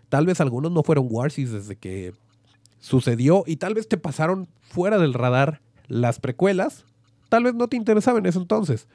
tal 0.09 0.27
vez 0.27 0.41
algunos 0.41 0.73
no 0.73 0.83
fueron 0.83 1.09
Warsis 1.11 1.53
desde 1.53 1.77
que 1.77 2.13
sucedió 2.81 3.45
y 3.47 3.57
tal 3.57 3.75
vez 3.75 3.89
te 3.89 3.97
pasaron 3.97 4.49
fuera 4.61 4.99
del 4.99 5.15
radar 5.15 5.61
las 5.89 6.19
precuelas, 6.19 6.85
tal 7.29 7.45
vez 7.45 7.55
no 7.55 7.69
te 7.69 7.77
interesaban 7.77 8.25
en 8.25 8.29
ese 8.31 8.39
entonces, 8.39 8.89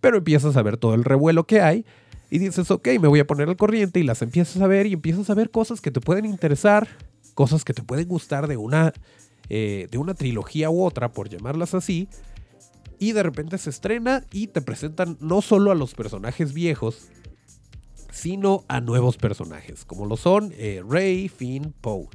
pero 0.00 0.18
empiezas 0.18 0.56
a 0.56 0.62
ver 0.62 0.76
todo 0.76 0.94
el 0.94 1.04
revuelo 1.04 1.44
que 1.44 1.60
hay 1.60 1.84
y 2.30 2.38
dices, 2.38 2.70
ok, 2.70 2.88
me 3.00 3.08
voy 3.08 3.20
a 3.20 3.26
poner 3.26 3.48
al 3.48 3.56
corriente 3.56 4.00
y 4.00 4.04
las 4.04 4.22
empiezas 4.22 4.62
a 4.62 4.66
ver 4.66 4.86
y 4.86 4.92
empiezas 4.92 5.28
a 5.30 5.34
ver 5.34 5.50
cosas 5.50 5.80
que 5.80 5.90
te 5.90 6.00
pueden 6.00 6.24
interesar, 6.24 6.88
cosas 7.34 7.64
que 7.64 7.74
te 7.74 7.82
pueden 7.82 8.06
gustar 8.06 8.46
de 8.46 8.56
una, 8.56 8.92
eh, 9.48 9.88
de 9.90 9.98
una 9.98 10.14
trilogía 10.14 10.70
u 10.70 10.84
otra, 10.84 11.10
por 11.12 11.28
llamarlas 11.28 11.74
así, 11.74 12.08
y 13.00 13.12
de 13.12 13.22
repente 13.22 13.56
se 13.58 13.70
estrena 13.70 14.24
y 14.30 14.48
te 14.48 14.60
presentan 14.60 15.16
no 15.20 15.40
solo 15.40 15.72
a 15.72 15.74
los 15.74 15.94
personajes 15.94 16.52
viejos, 16.52 17.08
sino 18.12 18.62
a 18.68 18.80
nuevos 18.82 19.16
personajes, 19.16 19.86
como 19.86 20.04
lo 20.04 20.18
son 20.18 20.52
eh, 20.56 20.84
Rey, 20.86 21.28
Finn, 21.28 21.74
Poe, 21.80 22.08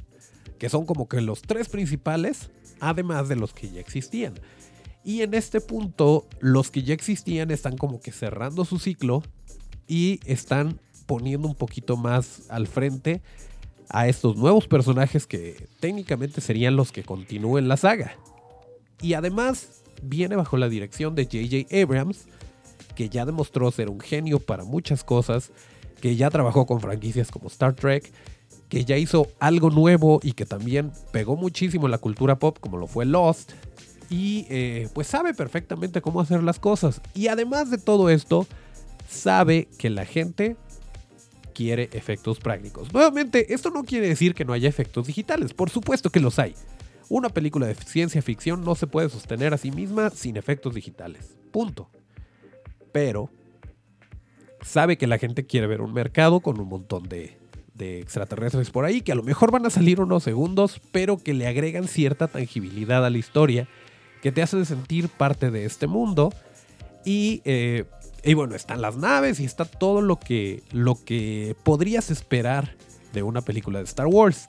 que 0.60 0.69
son 0.69 0.86
como 0.86 1.10
que 1.10 1.21
los 1.21 1.41
tres 1.41 1.69
principales, 1.69 2.52
además 2.80 3.28
de 3.28 3.36
los 3.36 3.52
que 3.52 3.69
ya 3.71 3.82
existían. 3.82 4.36
Y 5.04 5.24
en 5.24 5.34
este 5.34 5.60
punto, 5.60 6.28
los 6.39 6.69
que 6.69 6.84
ya 6.84 6.93
existían 6.93 7.50
están 7.50 7.78
como 7.78 8.00
que 8.00 8.12
cerrando 8.12 8.63
su 8.63 8.78
ciclo 8.78 9.24
y 9.88 10.19
están 10.26 10.80
poniendo 11.08 11.48
un 11.48 11.56
poquito 11.56 11.98
más 11.98 12.43
al 12.50 12.67
frente 12.67 13.24
a 13.89 14.08
estos 14.08 14.38
nuevos 14.38 14.67
personajes 14.67 15.26
que 15.26 15.67
técnicamente 15.80 16.41
serían 16.41 16.76
los 16.76 16.91
que 16.91 17.04
continúen 17.04 17.67
la 17.67 17.78
saga. 17.78 18.15
Y 19.02 19.13
además 19.13 19.84
viene 20.01 20.36
bajo 20.36 20.58
la 20.58 20.69
dirección 20.69 21.15
de 21.15 21.25
JJ 21.25 21.67
Abrams, 21.81 22.25
que 22.95 23.10
ya 23.10 23.25
demostró 23.25 23.71
ser 23.71 23.89
un 23.89 23.99
genio 23.99 24.39
para 24.39 24.63
muchas 24.63 25.03
cosas, 25.03 25.51
que 26.01 26.15
ya 26.15 26.29
trabajó 26.29 26.65
con 26.65 26.81
franquicias 26.81 27.31
como 27.31 27.47
Star 27.47 27.73
Trek, 27.73 28.12
que 28.69 28.86
ya 28.86 28.97
hizo 28.97 29.27
algo 29.39 29.69
nuevo 29.69 30.19
y 30.23 30.34
que 30.34 30.45
también 30.45 30.91
pegó 31.12 31.36
muchísimo 31.36 31.88
en 31.88 31.91
la 31.91 31.97
cultura 31.97 32.39
pop 32.39 32.58
como 32.60 32.77
lo 32.77 32.88
fue 32.88 33.05
Lost. 33.05 33.51
Y 34.10 34.45
eh, 34.49 34.88
pues 34.93 35.08
sabe 35.08 35.34
perfectamente 35.34 36.01
cómo 36.01 36.21
hacer 36.21 36.43
las 36.43 36.60
cosas. 36.60 37.01
Y 37.13 37.27
además 37.27 37.71
de 37.71 37.77
todo 37.77 38.10
esto, 38.10 38.47
sabe 39.10 39.67
que 39.77 39.89
la 39.89 40.05
gente 40.05 40.58
quiere 41.53 41.89
efectos 41.93 42.39
prácticos. 42.39 42.93
Nuevamente, 42.93 43.53
esto 43.53 43.71
no 43.71 43.84
quiere 43.84 44.08
decir 44.08 44.36
que 44.36 44.45
no 44.45 44.53
haya 44.53 44.69
efectos 44.69 45.08
digitales, 45.08 45.53
por 45.53 45.69
supuesto 45.69 46.10
que 46.12 46.19
los 46.19 46.38
hay. 46.38 46.53
Una 47.10 47.30
película 47.30 47.68
de 47.68 47.76
ciencia 47.76 48.22
ficción 48.22 48.63
no 48.63 48.76
se 48.76 48.88
puede 48.88 49.10
sostener 49.10 49.54
a 49.54 49.58
sí 49.58 49.72
misma 49.72 50.10
sin 50.10 50.38
efectos 50.38 50.74
digitales. 50.74 51.36
Punto. 51.52 51.89
Pero 52.91 53.30
sabe 54.65 54.98
que 54.98 55.08
la 55.08 55.18
gente 55.18 55.46
quiere 55.46 55.68
ver 55.68 55.82
un 55.82 55.94
mercado 55.94 56.39
con 56.39 56.60
un 56.60 56.68
montón 56.68 57.08
de, 57.08 57.38
extraterrestres 57.78 58.72
por 58.72 58.86
ahí 58.86 59.02
que 59.02 59.12
a 59.12 59.15
lo 59.15 59.24
mejor 59.24 59.52
van 59.52 59.65
a 59.65 59.70
salir 59.70 60.00
unos 60.00 60.24
segundos, 60.24 60.82
pero 60.91 61.18
que 61.18 61.34
le 61.34 61.46
agregan 61.46 61.88
cierta 61.88 62.28
tangibilidad 62.28 63.06
a 63.06 63.10
la 63.10 63.18
historia, 63.18 63.68
que 64.22 64.32
te 64.32 64.41
hace 64.41 64.63
sentir 64.65 65.10
parte 65.10 65.52
de 65.52 65.65
este 65.65 65.86
mundo. 65.86 66.34
Y, 67.04 67.41
eh, 67.46 67.84
y 68.24 68.34
bueno, 68.34 68.56
están 68.56 68.82
las 68.82 68.98
naves 68.98 69.39
y 69.39 69.46
está 69.46 69.65
todo 69.65 70.02
lo 70.02 70.20
que, 70.20 70.63
lo 70.72 70.96
que 71.04 71.56
podrías 71.63 72.10
esperar 72.10 72.76
de 73.13 73.22
una 73.22 73.41
película 73.41 73.80
de 73.80 73.86
Star 73.86 74.08
Wars. 74.08 74.48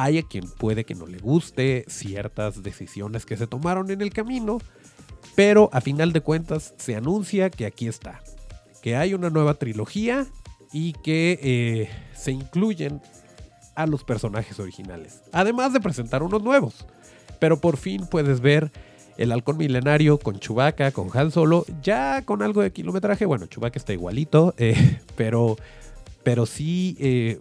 Hay 0.00 0.18
a 0.18 0.22
quien 0.22 0.48
puede 0.48 0.84
que 0.84 0.94
no 0.94 1.08
le 1.08 1.18
guste 1.18 1.84
ciertas 1.88 2.62
decisiones 2.62 3.26
que 3.26 3.36
se 3.36 3.48
tomaron 3.48 3.90
en 3.90 4.00
el 4.00 4.12
camino, 4.12 4.58
pero 5.34 5.70
a 5.72 5.80
final 5.80 6.12
de 6.12 6.20
cuentas 6.20 6.72
se 6.78 6.94
anuncia 6.94 7.50
que 7.50 7.66
aquí 7.66 7.88
está, 7.88 8.22
que 8.80 8.94
hay 8.94 9.12
una 9.12 9.28
nueva 9.28 9.54
trilogía 9.54 10.24
y 10.72 10.92
que 10.92 11.40
eh, 11.42 11.90
se 12.14 12.30
incluyen 12.30 13.02
a 13.74 13.88
los 13.88 14.04
personajes 14.04 14.60
originales, 14.60 15.20
además 15.32 15.72
de 15.72 15.80
presentar 15.80 16.22
unos 16.22 16.44
nuevos. 16.44 16.86
Pero 17.40 17.60
por 17.60 17.76
fin 17.76 18.06
puedes 18.08 18.40
ver 18.40 18.70
el 19.16 19.32
halcón 19.32 19.56
milenario 19.56 20.18
con 20.18 20.38
Chewbacca, 20.38 20.92
con 20.92 21.10
Han 21.12 21.32
Solo, 21.32 21.64
ya 21.82 22.22
con 22.22 22.42
algo 22.42 22.62
de 22.62 22.70
kilometraje. 22.70 23.26
Bueno, 23.26 23.46
Chewbacca 23.46 23.80
está 23.80 23.92
igualito, 23.92 24.54
eh, 24.58 25.00
pero, 25.16 25.56
pero 26.22 26.46
sí, 26.46 26.96
eh, 27.00 27.40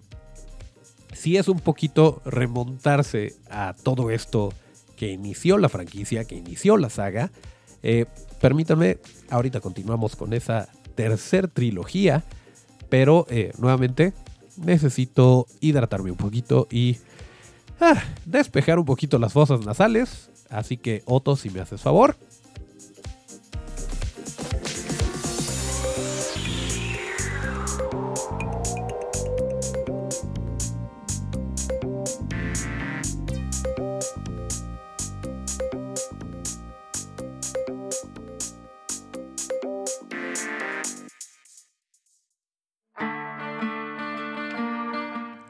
sí 1.13 1.37
es 1.37 1.47
un 1.47 1.59
poquito 1.59 2.21
remontarse 2.25 3.35
a 3.49 3.73
todo 3.81 4.09
esto 4.11 4.53
que 4.95 5.11
inició 5.11 5.57
la 5.57 5.69
franquicia, 5.69 6.25
que 6.25 6.35
inició 6.35 6.77
la 6.77 6.89
saga. 6.89 7.31
Eh, 7.83 8.05
permítanme, 8.41 8.97
ahorita 9.29 9.59
continuamos 9.59 10.15
con 10.15 10.33
esa 10.33 10.67
tercer 10.95 11.47
trilogía, 11.47 12.23
pero 12.89 13.27
nuevamente 13.59 14.13
necesito 14.57 15.45
hidratarme 15.59 16.11
un 16.11 16.17
poquito 16.17 16.67
y 16.71 16.97
ah, 17.79 18.01
despejar 18.25 18.79
un 18.79 18.85
poquito 18.85 19.19
las 19.19 19.33
fosas 19.33 19.65
nasales. 19.65 20.29
Así 20.49 20.77
que 20.77 21.03
Otto, 21.05 21.35
si 21.35 21.49
me 21.49 21.59
haces 21.59 21.81
favor. 21.81 22.15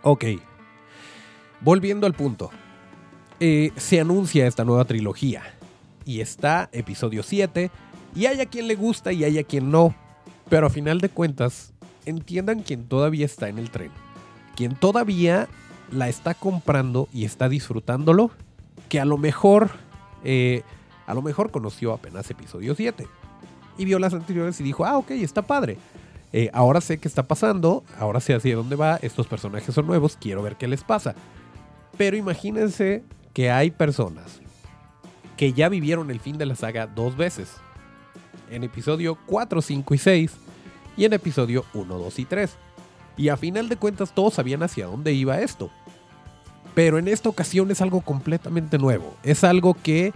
Ok. 0.10 0.24
Volviendo 1.60 2.08
al 2.08 2.14
punto. 2.14 2.50
Eh, 3.42 3.74
se 3.76 4.00
anuncia 4.00 4.48
esta 4.48 4.64
nueva 4.64 4.86
trilogía. 4.86 5.44
Y 6.06 6.22
está 6.22 6.70
episodio 6.72 7.24
7. 7.24 7.70
Y 8.16 8.26
hay 8.26 8.40
a 8.40 8.46
quien 8.46 8.70
le 8.70 8.76
gusta 8.76 9.12
y 9.12 9.26
hay 9.26 9.38
a 9.38 9.44
quien 9.44 9.70
no. 9.70 9.94
Pero 10.50 10.68
a 10.68 10.70
final 10.70 11.02
de 11.02 11.10
cuentas, 11.10 11.74
entiendan 12.06 12.62
quien 12.62 12.86
todavía 12.86 13.26
está 13.26 13.50
en 13.50 13.58
el 13.58 13.70
tren. 13.70 13.92
Quien 14.56 14.76
todavía 14.76 15.50
la 15.92 16.08
está 16.08 16.34
comprando 16.36 17.10
y 17.12 17.26
está 17.26 17.50
disfrutándolo. 17.50 18.32
Que 18.88 19.02
a 19.02 19.06
lo 19.06 19.18
mejor. 19.18 19.72
Eh, 20.24 20.62
a 21.06 21.14
lo 21.16 21.22
mejor 21.22 21.52
conoció 21.52 21.92
apenas 21.92 22.32
episodio 22.32 22.76
7. 22.76 23.06
Y 23.78 23.84
vio 23.84 24.00
las 24.00 24.14
anteriores 24.14 24.58
y 24.62 24.64
dijo, 24.64 24.86
ah, 24.86 25.00
ok, 25.00 25.12
está 25.12 25.42
padre. 25.42 25.78
Eh, 26.34 26.50
ahora 26.54 26.82
sé 26.82 26.98
qué 26.98 27.08
está 27.08 27.24
pasando, 27.24 27.84
ahora 27.98 28.20
sé 28.20 28.34
hacia 28.34 28.56
dónde 28.56 28.76
va, 28.76 28.98
estos 29.02 29.28
personajes 29.28 29.74
son 29.74 29.88
nuevos, 29.88 30.18
quiero 30.20 30.44
ver 30.44 30.58
qué 30.58 30.68
les 30.68 30.84
pasa. 30.84 31.16
Pero 31.98 32.18
imagínense 32.18 33.04
que 33.34 33.50
hay 33.50 33.72
personas 33.72 34.42
que 35.38 35.54
ya 35.54 35.70
vivieron 35.70 36.12
el 36.12 36.20
fin 36.20 36.38
de 36.38 36.46
la 36.46 36.56
saga 36.56 36.88
dos 36.88 37.16
veces. 37.16 37.54
En 38.50 38.64
episodio 38.64 39.18
4, 39.26 39.62
5 39.62 39.94
y 39.94 39.98
6 39.98 40.32
y 40.98 41.06
en 41.06 41.14
episodio 41.14 41.64
1, 41.74 41.98
2 41.98 42.20
y 42.20 42.26
3. 42.26 42.58
Y 43.18 43.30
a 43.30 43.38
final 43.38 43.70
de 43.70 43.78
cuentas 43.78 44.14
todos 44.14 44.34
sabían 44.34 44.64
hacia 44.64 44.88
dónde 44.88 45.14
iba 45.14 45.40
esto. 45.40 45.70
Pero 46.76 47.00
en 47.00 47.08
esta 47.08 47.30
ocasión 47.30 47.72
es 47.72 47.82
algo 47.82 48.02
completamente 48.02 48.78
nuevo. 48.78 49.16
Es 49.24 49.44
algo 49.44 49.76
que 49.76 50.14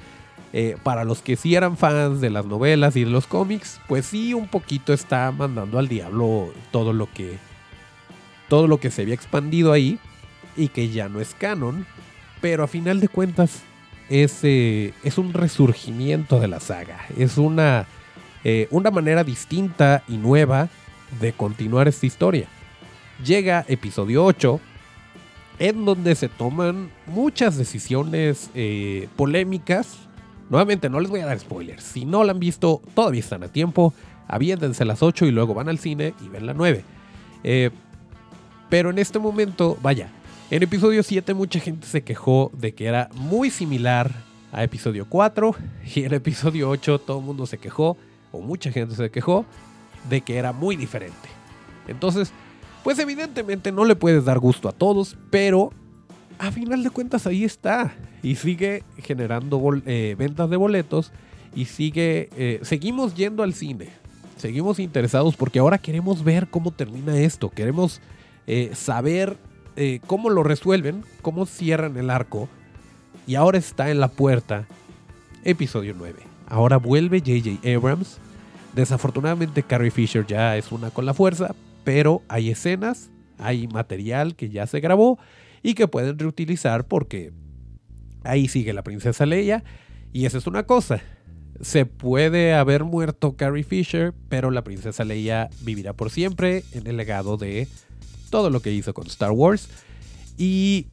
eh, 0.53 0.75
para 0.83 1.05
los 1.05 1.21
que 1.21 1.37
sí 1.37 1.55
eran 1.55 1.77
fans 1.77 2.19
de 2.19 2.29
las 2.29 2.45
novelas 2.45 2.97
y 2.97 3.05
de 3.05 3.09
los 3.09 3.25
cómics, 3.25 3.79
pues 3.87 4.05
sí 4.05 4.33
un 4.33 4.49
poquito 4.49 4.91
está 4.91 5.31
mandando 5.31 5.79
al 5.79 5.87
diablo 5.87 6.51
todo 6.71 6.91
lo 6.91 7.09
que 7.09 7.37
todo 8.49 8.67
lo 8.67 8.77
que 8.77 8.91
se 8.91 9.03
había 9.03 9.13
expandido 9.13 9.71
ahí 9.71 9.97
y 10.57 10.67
que 10.67 10.89
ya 10.89 11.07
no 11.07 11.21
es 11.21 11.33
canon, 11.35 11.85
pero 12.41 12.65
a 12.65 12.67
final 12.67 12.99
de 12.99 13.07
cuentas 13.07 13.61
es, 14.09 14.39
eh, 14.43 14.93
es 15.03 15.17
un 15.17 15.31
resurgimiento 15.31 16.41
de 16.41 16.49
la 16.49 16.59
saga, 16.59 16.99
es 17.17 17.37
una, 17.37 17.87
eh, 18.43 18.67
una 18.71 18.91
manera 18.91 19.23
distinta 19.23 20.03
y 20.09 20.17
nueva 20.17 20.67
de 21.21 21.31
continuar 21.31 21.87
esta 21.87 22.05
historia. 22.05 22.49
Llega 23.23 23.63
episodio 23.69 24.25
8, 24.25 24.59
en 25.59 25.85
donde 25.85 26.13
se 26.15 26.27
toman 26.27 26.89
muchas 27.07 27.55
decisiones 27.55 28.49
polémicas 29.15 30.09
Nuevamente, 30.51 30.89
no 30.89 30.99
les 30.99 31.09
voy 31.09 31.21
a 31.21 31.25
dar 31.25 31.39
spoilers. 31.39 31.81
Si 31.81 32.03
no 32.03 32.25
la 32.25 32.33
han 32.33 32.39
visto, 32.39 32.81
todavía 32.93 33.21
están 33.21 33.41
a 33.41 33.47
tiempo. 33.47 33.93
Aviéntense 34.27 34.83
las 34.83 35.01
8 35.01 35.25
y 35.25 35.31
luego 35.31 35.53
van 35.53 35.69
al 35.69 35.79
cine 35.79 36.13
y 36.21 36.27
ven 36.27 36.45
la 36.45 36.53
9. 36.53 36.83
Eh, 37.45 37.69
pero 38.69 38.89
en 38.89 38.99
este 38.99 39.17
momento, 39.17 39.77
vaya, 39.81 40.11
en 40.49 40.61
episodio 40.61 41.03
7 41.03 41.33
mucha 41.33 41.61
gente 41.61 41.87
se 41.87 42.03
quejó 42.03 42.51
de 42.53 42.73
que 42.73 42.85
era 42.85 43.09
muy 43.15 43.49
similar 43.49 44.11
a 44.51 44.61
episodio 44.61 45.05
4. 45.07 45.55
Y 45.95 46.03
en 46.03 46.13
episodio 46.13 46.69
8 46.69 46.99
todo 46.99 47.19
el 47.19 47.25
mundo 47.25 47.45
se 47.45 47.57
quejó, 47.57 47.95
o 48.33 48.41
mucha 48.41 48.73
gente 48.73 48.93
se 48.93 49.09
quejó, 49.09 49.45
de 50.09 50.19
que 50.19 50.35
era 50.35 50.51
muy 50.51 50.75
diferente. 50.75 51.29
Entonces, 51.87 52.33
pues 52.83 52.99
evidentemente 52.99 53.71
no 53.71 53.85
le 53.85 53.95
puedes 53.95 54.25
dar 54.25 54.39
gusto 54.39 54.67
a 54.67 54.73
todos, 54.73 55.15
pero 55.29 55.71
a 56.41 56.51
final 56.51 56.81
de 56.83 56.89
cuentas 56.89 57.27
ahí 57.27 57.43
está. 57.43 57.93
Y 58.23 58.35
sigue 58.35 58.83
generando 58.97 59.61
eh, 59.85 60.15
ventas 60.17 60.49
de 60.49 60.57
boletos 60.57 61.11
y 61.55 61.65
sigue, 61.65 62.29
eh, 62.35 62.59
seguimos 62.63 63.13
yendo 63.15 63.43
al 63.43 63.53
cine. 63.53 63.89
Seguimos 64.37 64.79
interesados 64.79 65.35
porque 65.35 65.59
ahora 65.59 65.77
queremos 65.77 66.23
ver 66.23 66.47
cómo 66.47 66.71
termina 66.71 67.15
esto. 67.15 67.49
Queremos 67.49 68.01
eh, 68.47 68.71
saber 68.73 69.37
cómo 70.05 70.29
lo 70.29 70.43
resuelven, 70.43 71.03
cómo 71.21 71.45
cierran 71.45 71.97
el 71.97 72.09
arco. 72.09 72.49
Y 73.25 73.35
ahora 73.35 73.57
está 73.57 73.89
en 73.89 73.99
la 73.99 74.09
puerta 74.09 74.67
episodio 75.43 75.95
9. 75.97 76.19
Ahora 76.47 76.77
vuelve 76.77 77.21
JJ 77.21 77.75
Abrams. 77.75 78.17
Desafortunadamente 78.73 79.63
Carrie 79.63 79.91
Fisher 79.91 80.25
ya 80.25 80.57
es 80.57 80.71
una 80.71 80.91
con 80.91 81.05
la 81.05 81.13
fuerza, 81.13 81.55
pero 81.83 82.21
hay 82.27 82.49
escenas, 82.49 83.09
hay 83.37 83.67
material 83.67 84.35
que 84.35 84.49
ya 84.49 84.67
se 84.67 84.79
grabó 84.81 85.19
y 85.63 85.73
que 85.73 85.87
pueden 85.87 86.17
reutilizar 86.17 86.87
porque 86.87 87.31
ahí 88.23 88.47
sigue 88.47 88.73
la 88.73 88.83
princesa 88.83 89.25
Leia 89.25 89.63
y 90.13 90.25
esa 90.25 90.37
es 90.37 90.47
una 90.47 90.63
cosa. 90.63 91.01
Se 91.61 91.85
puede 91.85 92.53
haber 92.53 92.83
muerto 92.83 93.35
Carrie 93.35 93.63
Fisher, 93.63 94.13
pero 94.29 94.49
la 94.51 94.63
princesa 94.63 95.03
Leia 95.03 95.49
vivirá 95.61 95.93
por 95.93 96.09
siempre 96.09 96.63
en 96.71 96.87
el 96.87 96.97
legado 96.97 97.37
de 97.37 97.67
todo 98.29 98.49
lo 98.49 98.61
que 98.61 98.71
hizo 98.71 98.93
con 98.93 99.07
Star 99.07 99.31
Wars. 99.31 99.69
Y, 100.37 100.87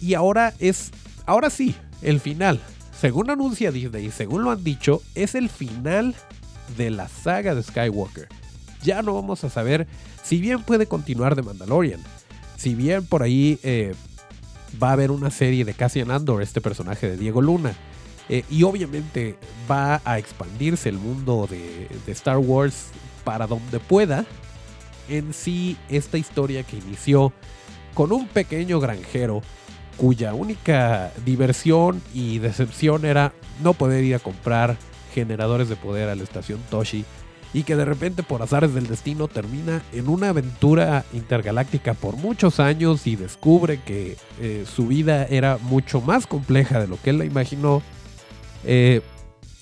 y 0.00 0.14
ahora 0.14 0.54
es, 0.58 0.90
ahora 1.24 1.50
sí, 1.50 1.76
el 2.02 2.18
final. 2.18 2.60
Según 2.98 3.30
anuncia 3.30 3.70
Disney, 3.70 4.10
según 4.10 4.44
lo 4.44 4.50
han 4.50 4.64
dicho, 4.64 5.02
es 5.14 5.34
el 5.34 5.48
final 5.48 6.14
de 6.76 6.90
la 6.90 7.08
saga 7.08 7.54
de 7.54 7.62
Skywalker. 7.62 8.28
Ya 8.82 9.02
no 9.02 9.14
vamos 9.14 9.44
a 9.44 9.50
saber 9.50 9.86
si 10.22 10.40
bien 10.40 10.62
puede 10.62 10.86
continuar 10.86 11.36
de 11.36 11.42
Mandalorian, 11.42 12.00
si 12.62 12.76
bien 12.76 13.04
por 13.04 13.24
ahí 13.24 13.58
eh, 13.64 13.92
va 14.80 14.90
a 14.90 14.92
haber 14.92 15.10
una 15.10 15.32
serie 15.32 15.64
de 15.64 15.74
Cassian 15.74 16.12
Andor, 16.12 16.42
este 16.42 16.60
personaje 16.60 17.10
de 17.10 17.16
Diego 17.16 17.42
Luna, 17.42 17.74
eh, 18.28 18.44
y 18.48 18.62
obviamente 18.62 19.34
va 19.68 20.00
a 20.04 20.20
expandirse 20.20 20.88
el 20.88 20.96
mundo 20.96 21.48
de, 21.50 21.88
Star 22.12 22.38
Wars 22.38 22.90
para 23.24 23.48
donde 23.48 23.80
pueda, 23.80 24.26
en 25.08 25.34
sí 25.34 25.76
esta 25.88 26.18
historia 26.18 26.62
que 26.62 26.76
inició 26.76 27.32
con 27.94 28.12
un 28.12 28.28
pequeño 28.28 28.78
granjero 28.78 29.42
cuya 29.96 30.32
única 30.32 31.12
diversión 31.26 32.00
y 32.14 32.38
decepción 32.38 33.04
era 33.04 33.32
no 33.60 33.74
poder 33.74 34.04
ir 34.04 34.14
a 34.14 34.20
comprar 34.20 34.76
generadores 35.12 35.68
de 35.68 35.74
poder 35.74 36.08
a 36.08 36.14
la 36.14 36.22
estación 36.22 36.60
Toshi 36.70 37.04
y 37.54 37.64
que 37.64 37.76
de 37.76 37.84
repente 37.84 38.22
por 38.22 38.42
azares 38.42 38.74
del 38.74 38.86
destino 38.86 39.28
termina 39.28 39.82
en 39.92 40.08
una 40.08 40.30
aventura 40.30 41.04
intergaláctica 41.12 41.94
por 41.94 42.16
muchos 42.16 42.60
años 42.60 43.06
y 43.06 43.16
descubre 43.16 43.80
que 43.82 44.16
eh, 44.40 44.64
su 44.72 44.86
vida 44.86 45.26
era 45.26 45.58
mucho 45.58 46.00
más 46.00 46.26
compleja 46.26 46.80
de 46.80 46.88
lo 46.88 47.00
que 47.00 47.10
él 47.10 47.18
la 47.18 47.24
imaginó, 47.24 47.82
eh, 48.64 49.02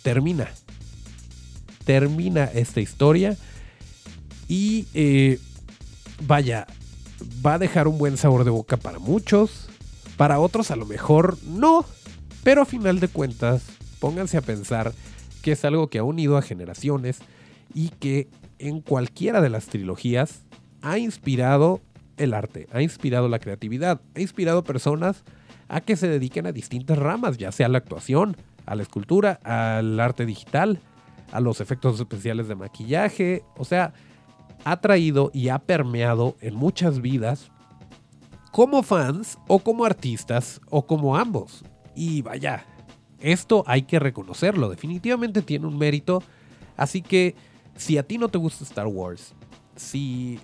termina. 0.03 0.48
Termina 1.85 2.44
esta 2.44 2.81
historia 2.81 3.37
y 4.46 4.87
eh, 4.94 5.40
vaya, 6.26 6.66
va 7.44 7.55
a 7.55 7.59
dejar 7.59 7.88
un 7.88 7.98
buen 7.98 8.16
sabor 8.16 8.44
de 8.44 8.50
boca 8.50 8.76
para 8.76 8.98
muchos, 8.98 9.68
para 10.16 10.38
otros 10.38 10.70
a 10.70 10.76
lo 10.76 10.87
mejor 10.87 11.38
no, 11.44 11.85
pero 12.44 12.62
a 12.62 12.66
final 12.66 13.00
de 13.00 13.09
cuentas 13.09 13.62
pónganse 13.98 14.37
a 14.37 14.42
pensar 14.42 14.92
que 15.42 15.53
es 15.53 15.64
algo 15.64 15.88
que 15.88 15.98
ha 15.98 16.05
unido 16.05 16.37
a 16.37 16.42
generaciones, 16.42 17.18
y 17.74 17.90
que 17.90 18.28
en 18.59 18.80
cualquiera 18.80 19.40
de 19.40 19.50
las 19.50 19.66
trilogías 19.66 20.46
ha 20.83 20.98
inspirado 20.98 21.80
el 22.16 22.35
arte, 22.35 22.68
ha 22.72 22.83
inspirado 22.83 23.28
la 23.28 23.38
creatividad, 23.38 24.00
ha 24.14 24.20
inspirado 24.20 24.64
personas 24.64 25.24
a 25.68 25.80
que 25.80 25.96
se 25.96 26.09
dediquen 26.09 26.46
a 26.46 26.52
distintas 26.52 26.98
ramas, 26.98 27.38
ya 27.38 27.52
sea 27.52 27.68
la 27.68 27.78
actuación, 27.78 28.37
a 28.66 28.74
la 28.74 28.83
escultura, 28.83 29.40
al 29.44 29.98
arte 29.98 30.26
digital, 30.26 30.80
a 31.33 31.40
los 31.40 31.61
efectos 31.61 31.98
especiales 31.98 32.48
de 32.48 32.56
maquillaje, 32.56 33.42
o 33.56 33.64
sea, 33.64 33.94
ha 34.64 34.80
traído 34.80 35.30
y 35.33 35.48
ha 35.48 35.59
permeado 35.59 36.37
en 36.40 36.54
muchas 36.54 37.00
vidas 37.00 37.50
como 38.52 38.83
fans 38.83 39.38
o 39.46 39.61
como 39.61 39.85
artistas 39.85 40.61
o 40.68 40.87
como 40.87 41.16
ambos. 41.16 41.64
Y 41.94 42.22
vaya, 42.22 42.66
esto 43.20 43.64
hay 43.66 43.83
que 43.83 43.98
reconocerlo, 43.98 44.68
definitivamente 44.68 45.42
tiene 45.42 45.66
un 45.66 45.78
mérito. 45.78 46.22
Así 46.76 47.02
que 47.02 47.35
si 47.80 47.96
a 47.96 48.02
ti 48.02 48.18
no 48.18 48.28
te 48.28 48.36
gusta 48.36 48.62
Star 48.62 48.86
Wars, 48.86 49.32
si 49.74 50.38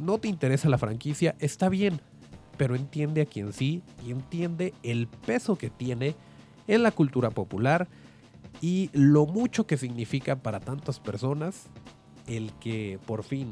no 0.00 0.16
te 0.16 0.26
interesa 0.26 0.70
la 0.70 0.78
franquicia, 0.78 1.36
está 1.38 1.68
bien, 1.68 2.00
pero 2.56 2.76
entiende 2.76 3.20
a 3.20 3.26
quien 3.26 3.52
sí 3.52 3.82
y 4.06 4.10
entiende 4.10 4.72
el 4.82 5.06
peso 5.06 5.58
que 5.58 5.68
tiene 5.68 6.14
en 6.66 6.82
la 6.82 6.90
cultura 6.90 7.28
popular 7.28 7.88
y 8.62 8.88
lo 8.94 9.26
mucho 9.26 9.66
que 9.66 9.76
significa 9.76 10.36
para 10.36 10.60
tantas 10.60 10.98
personas 10.98 11.66
el 12.26 12.52
que 12.54 12.98
por 13.04 13.22
fin, 13.22 13.50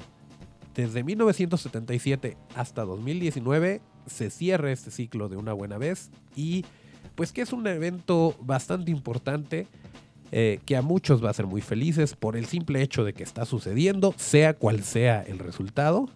desde 0.75 1.05
1977 1.05 2.39
hasta 2.55 2.87
2019, 2.87 3.83
se 4.07 4.31
cierre 4.31 4.73
este 4.73 4.91
ciclo 4.91 5.29
de 5.29 5.37
una 5.37 5.53
buena 5.53 5.77
vez 5.77 6.11
y 6.35 6.65
pues 7.15 7.33
que 7.33 7.43
es 7.43 7.53
un 7.53 7.67
evento 7.67 8.35
bastante 8.41 8.91
importante 8.91 9.67
eh, 10.33 10.61
que 10.65 10.77
a 10.77 10.83
muchos 10.83 11.25
va 11.25 11.31
a 11.31 11.35
ser 11.35 11.47
muy 11.47 11.61
felices 11.61 12.15
por 12.17 12.37
el 12.37 12.47
simple 12.47 12.83
hecho 12.83 13.05
de 13.05 13.13
que 13.13 13.23
está 13.23 13.45
sucediendo, 13.45 14.15
sea 14.17 14.55
cual 14.55 14.83
sea 14.83 15.23
el 15.23 15.39
resultado. 15.39 16.09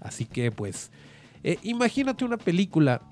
Así 0.00 0.24
que 0.24 0.52
pues 0.52 0.90
eh, 1.42 1.58
imagínate 1.62 2.24
una 2.24 2.36
película 2.36 3.02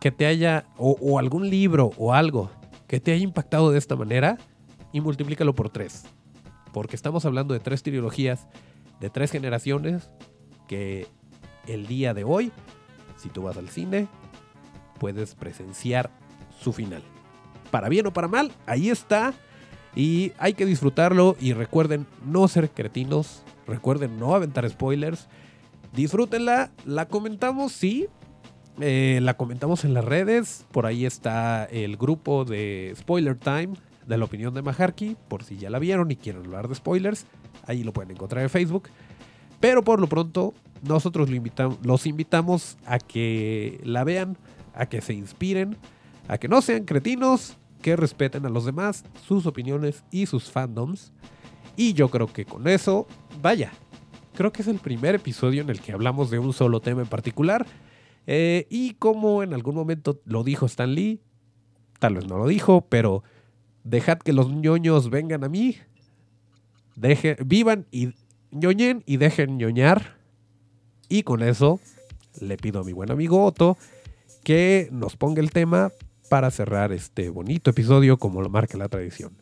que 0.00 0.10
te 0.10 0.26
haya, 0.26 0.64
o, 0.76 1.18
algún 1.18 1.50
libro 1.50 1.90
o 1.96 2.14
algo 2.14 2.50
que 2.86 3.00
te 3.00 3.12
haya 3.12 3.24
impactado 3.24 3.70
de 3.70 3.78
esta 3.78 3.96
manera 3.96 4.38
y 4.92 5.00
multiplícalo 5.00 5.54
por 5.54 5.70
tres. 5.70 6.04
Porque 6.72 6.96
estamos 6.96 7.24
hablando 7.24 7.54
de 7.54 7.60
tres 7.60 7.82
trilogías, 7.82 8.46
de 9.00 9.10
tres 9.10 9.30
generaciones 9.30 10.10
que 10.66 11.06
el 11.66 11.86
día 11.86 12.14
de 12.14 12.24
hoy, 12.24 12.52
si 13.16 13.28
tú 13.28 13.42
vas 13.42 13.56
al 13.56 13.68
cine, 13.68 14.06
puedes 14.98 15.34
presenciar 15.34 16.10
su 16.60 16.72
final. 16.72 17.02
Para 17.70 17.88
bien 17.88 18.06
o 18.06 18.12
para 18.12 18.28
mal, 18.28 18.52
ahí 18.66 18.90
está. 18.90 19.34
Y 19.94 20.32
hay 20.38 20.54
que 20.54 20.66
disfrutarlo 20.66 21.36
y 21.40 21.52
recuerden 21.52 22.06
no 22.24 22.46
ser 22.48 22.70
cretinos, 22.70 23.42
recuerden 23.66 24.18
no 24.18 24.34
aventar 24.34 24.68
spoilers. 24.68 25.28
Disfrútenla, 25.94 26.70
la 26.84 27.06
comentamos, 27.06 27.72
sí. 27.72 28.06
Eh, 28.80 29.18
la 29.22 29.34
comentamos 29.34 29.84
en 29.84 29.94
las 29.94 30.04
redes. 30.04 30.66
Por 30.70 30.86
ahí 30.86 31.04
está 31.04 31.64
el 31.64 31.96
grupo 31.96 32.44
de 32.44 32.94
Spoiler 32.96 33.36
Time 33.36 33.70
de 34.06 34.18
la 34.18 34.24
opinión 34.24 34.54
de 34.54 34.62
Maharky. 34.62 35.16
Por 35.28 35.44
si 35.44 35.56
ya 35.56 35.70
la 35.70 35.78
vieron 35.78 36.10
y 36.10 36.16
quieren 36.16 36.44
hablar 36.44 36.68
de 36.68 36.74
spoilers, 36.74 37.26
ahí 37.66 37.82
lo 37.82 37.92
pueden 37.92 38.12
encontrar 38.12 38.42
en 38.42 38.50
Facebook. 38.50 38.88
Pero 39.60 39.82
por 39.82 40.00
lo 40.00 40.08
pronto, 40.08 40.54
nosotros 40.82 41.28
los 41.82 42.06
invitamos 42.06 42.78
a 42.86 42.98
que 42.98 43.80
la 43.82 44.04
vean, 44.04 44.36
a 44.74 44.86
que 44.86 45.00
se 45.00 45.14
inspiren, 45.14 45.76
a 46.28 46.38
que 46.38 46.48
no 46.48 46.62
sean 46.62 46.84
cretinos, 46.84 47.57
que 47.82 47.96
respeten 47.96 48.46
a 48.46 48.48
los 48.48 48.64
demás, 48.64 49.04
sus 49.26 49.46
opiniones 49.46 50.04
y 50.10 50.26
sus 50.26 50.50
fandoms. 50.50 51.12
Y 51.76 51.92
yo 51.92 52.08
creo 52.08 52.26
que 52.26 52.44
con 52.44 52.66
eso, 52.66 53.06
vaya, 53.40 53.72
creo 54.34 54.52
que 54.52 54.62
es 54.62 54.68
el 54.68 54.78
primer 54.78 55.14
episodio 55.14 55.62
en 55.62 55.70
el 55.70 55.80
que 55.80 55.92
hablamos 55.92 56.30
de 56.30 56.38
un 56.38 56.52
solo 56.52 56.80
tema 56.80 57.02
en 57.02 57.08
particular. 57.08 57.66
Eh, 58.26 58.66
y 58.68 58.94
como 58.94 59.42
en 59.42 59.54
algún 59.54 59.74
momento 59.74 60.20
lo 60.24 60.44
dijo 60.44 60.66
Stan 60.66 60.92
Lee, 60.92 61.20
tal 61.98 62.14
vez 62.14 62.26
no 62.26 62.38
lo 62.38 62.46
dijo, 62.46 62.86
pero 62.88 63.22
dejad 63.84 64.18
que 64.18 64.32
los 64.32 64.50
ñoños 64.50 65.10
vengan 65.10 65.44
a 65.44 65.48
mí, 65.48 65.76
deje, 66.94 67.36
vivan 67.44 67.86
y 67.90 68.10
ñoñen 68.50 69.02
y 69.06 69.16
dejen 69.16 69.56
ñoñar. 69.56 70.18
Y 71.08 71.22
con 71.22 71.42
eso 71.42 71.80
le 72.40 72.56
pido 72.56 72.80
a 72.80 72.84
mi 72.84 72.92
buen 72.92 73.10
amigo 73.10 73.44
Otto 73.44 73.78
que 74.44 74.88
nos 74.92 75.16
ponga 75.16 75.40
el 75.40 75.50
tema 75.50 75.90
para 76.28 76.50
cerrar 76.50 76.92
este 76.92 77.30
bonito 77.30 77.70
episodio 77.70 78.18
como 78.18 78.42
lo 78.42 78.48
marca 78.48 78.78
la 78.78 78.88
tradición. 78.88 79.32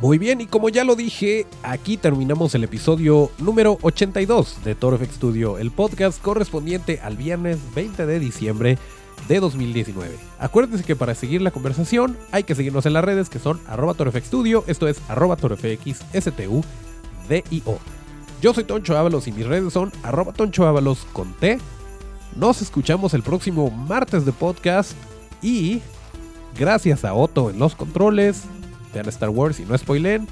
Muy 0.00 0.16
bien, 0.18 0.40
y 0.40 0.46
como 0.46 0.68
ya 0.68 0.84
lo 0.84 0.94
dije, 0.94 1.44
aquí 1.64 1.96
terminamos 1.96 2.54
el 2.54 2.62
episodio 2.62 3.32
número 3.38 3.78
82 3.82 4.64
de 4.64 4.76
Toro 4.76 4.96
Studio, 5.04 5.58
el 5.58 5.72
podcast 5.72 6.22
correspondiente 6.22 7.00
al 7.02 7.16
viernes 7.16 7.58
20 7.74 8.06
de 8.06 8.20
diciembre 8.20 8.78
de 9.26 9.40
2019. 9.40 10.16
Acuérdense 10.38 10.84
que 10.84 10.96
para 10.96 11.14
seguir 11.14 11.42
la 11.42 11.50
conversación 11.50 12.16
hay 12.30 12.44
que 12.44 12.54
seguirnos 12.54 12.86
en 12.86 12.92
las 12.92 13.04
redes 13.04 13.28
que 13.28 13.38
son 13.38 13.60
arroba 13.66 13.94
Studio, 13.94 14.64
esto 14.66 14.88
es 14.88 15.00
arroba 15.08 15.36
torfxstudio. 15.36 16.64
Yo 18.40 18.54
soy 18.54 18.64
Toncho 18.64 18.96
Ábalos 18.96 19.26
y 19.26 19.32
mis 19.32 19.46
redes 19.46 19.72
son 19.72 19.92
arroba 20.02 20.32
con 21.12 21.32
T. 21.34 21.58
Nos 22.36 22.62
escuchamos 22.62 23.14
el 23.14 23.22
próximo 23.22 23.70
martes 23.70 24.24
de 24.24 24.32
podcast 24.32 24.92
y 25.42 25.82
gracias 26.56 27.04
a 27.04 27.14
Otto 27.14 27.50
en 27.50 27.58
los 27.58 27.74
controles, 27.74 28.44
vean 28.94 29.08
Star 29.08 29.30
Wars 29.30 29.58
y 29.60 29.64
no 29.64 29.76
spoilen 29.76 30.28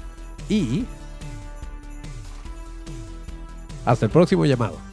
y 0.49 0.85
hasta 3.85 4.05
el 4.05 4.11
próximo 4.11 4.45
llamado. 4.45 4.86